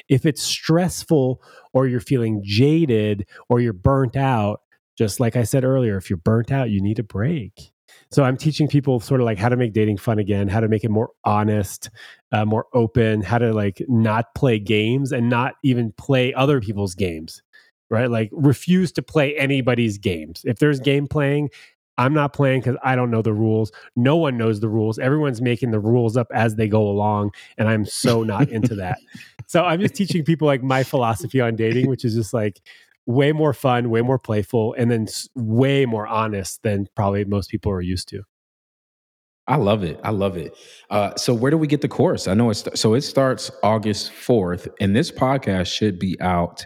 [0.08, 1.42] If it's stressful
[1.74, 4.62] or you're feeling jaded or you're burnt out,
[4.98, 7.74] just like I said earlier, if you're burnt out, you need a break.
[8.10, 10.70] So I'm teaching people sort of like how to make dating fun again, how to
[10.70, 11.90] make it more honest,
[12.32, 16.96] uh, more open, how to like not play games and not even play other people's
[16.96, 17.42] games
[17.90, 18.10] right?
[18.10, 20.42] Like refuse to play anybody's games.
[20.46, 21.50] If there's game playing,
[21.98, 23.72] I'm not playing because I don't know the rules.
[23.96, 25.00] No one knows the rules.
[25.00, 27.32] Everyone's making the rules up as they go along.
[27.58, 29.00] And I'm so not into that.
[29.48, 32.62] So I'm just teaching people like my philosophy on dating, which is just like
[33.08, 37.72] way more fun, way more playful, and then way more honest than probably most people
[37.72, 38.22] are used to.
[39.48, 39.98] I love it.
[40.04, 40.56] I love it.
[40.90, 42.28] Uh, so where do we get the course?
[42.28, 46.66] I know it's so it starts August 4th, and this podcast should be out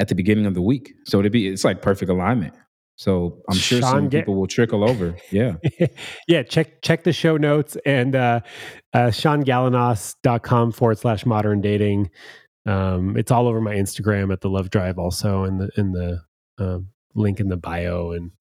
[0.00, 0.94] at the beginning of the week.
[1.04, 2.54] So it'd be it's like perfect alignment.
[2.96, 5.16] So I'm sure Sean some get, people will trickle over.
[5.30, 5.54] Yeah.
[6.28, 6.42] yeah.
[6.42, 8.40] Check check the show notes and uh,
[8.92, 12.10] uh SeanGalanos.com forward slash modern dating.
[12.66, 16.22] Um, it's all over my Instagram at the Love Drive also in the in the
[16.58, 18.32] um, link in the bio and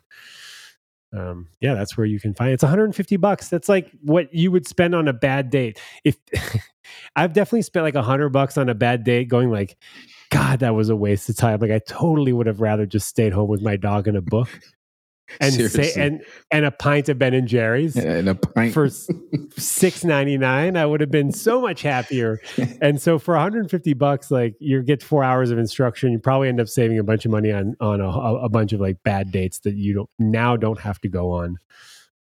[1.11, 2.55] um, yeah, that's where you can find it.
[2.55, 3.49] It's 150 bucks.
[3.49, 5.79] That's like what you would spend on a bad date.
[6.03, 6.17] If
[7.15, 9.77] I've definitely spent like a hundred bucks on a bad date, going like,
[10.29, 11.59] God, that was a waste of time.
[11.59, 14.49] Like I totally would have rather just stayed home with my dog and a book.
[15.39, 20.03] And say and and a pint of Ben and Jerry's and a pint for six
[20.03, 20.75] ninety nine.
[20.75, 22.39] I would have been so much happier.
[22.81, 26.59] and so for 150 bucks, like you get four hours of instruction, you probably end
[26.59, 29.59] up saving a bunch of money on on a, a bunch of like bad dates
[29.59, 31.59] that you don't now don't have to go on.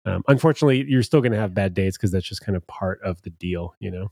[0.05, 3.01] Um, unfortunately, you're still going to have bad dates because that's just kind of part
[3.03, 4.11] of the deal, you know.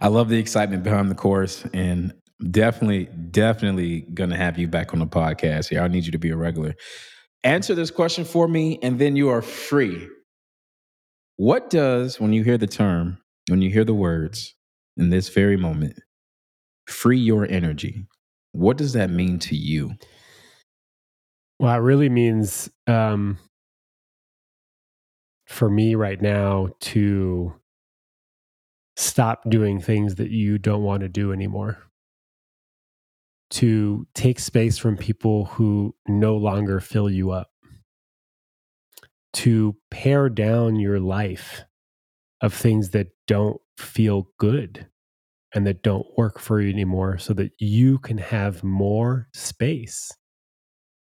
[0.00, 2.12] I love the excitement behind the course, and
[2.42, 5.80] Definitely, definitely gonna have you back on the podcast here.
[5.80, 6.74] I need you to be a regular.
[7.44, 10.08] Answer this question for me, and then you are free.
[11.36, 13.18] What does, when you hear the term,
[13.48, 14.54] when you hear the words
[14.96, 15.98] in this very moment,
[16.86, 18.06] free your energy,
[18.52, 19.92] what does that mean to you?
[21.58, 23.38] Well, it really means um,
[25.46, 27.54] for me right now to
[28.96, 31.78] stop doing things that you don't want to do anymore
[33.50, 37.50] to take space from people who no longer fill you up,
[39.34, 41.62] to pare down your life
[42.40, 44.86] of things that don't feel good
[45.54, 50.10] and that don't work for you anymore so that you can have more space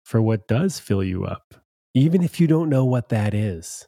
[0.04, 1.54] for what does fill you up,
[1.94, 3.86] even if you don't know what that is.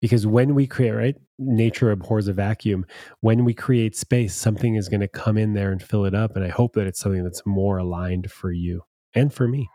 [0.00, 2.86] Because when we create, right, nature abhors a vacuum.
[3.20, 6.36] When we create space, something is going to come in there and fill it up.
[6.36, 8.82] And I hope that it's something that's more aligned for you
[9.14, 9.68] and for me.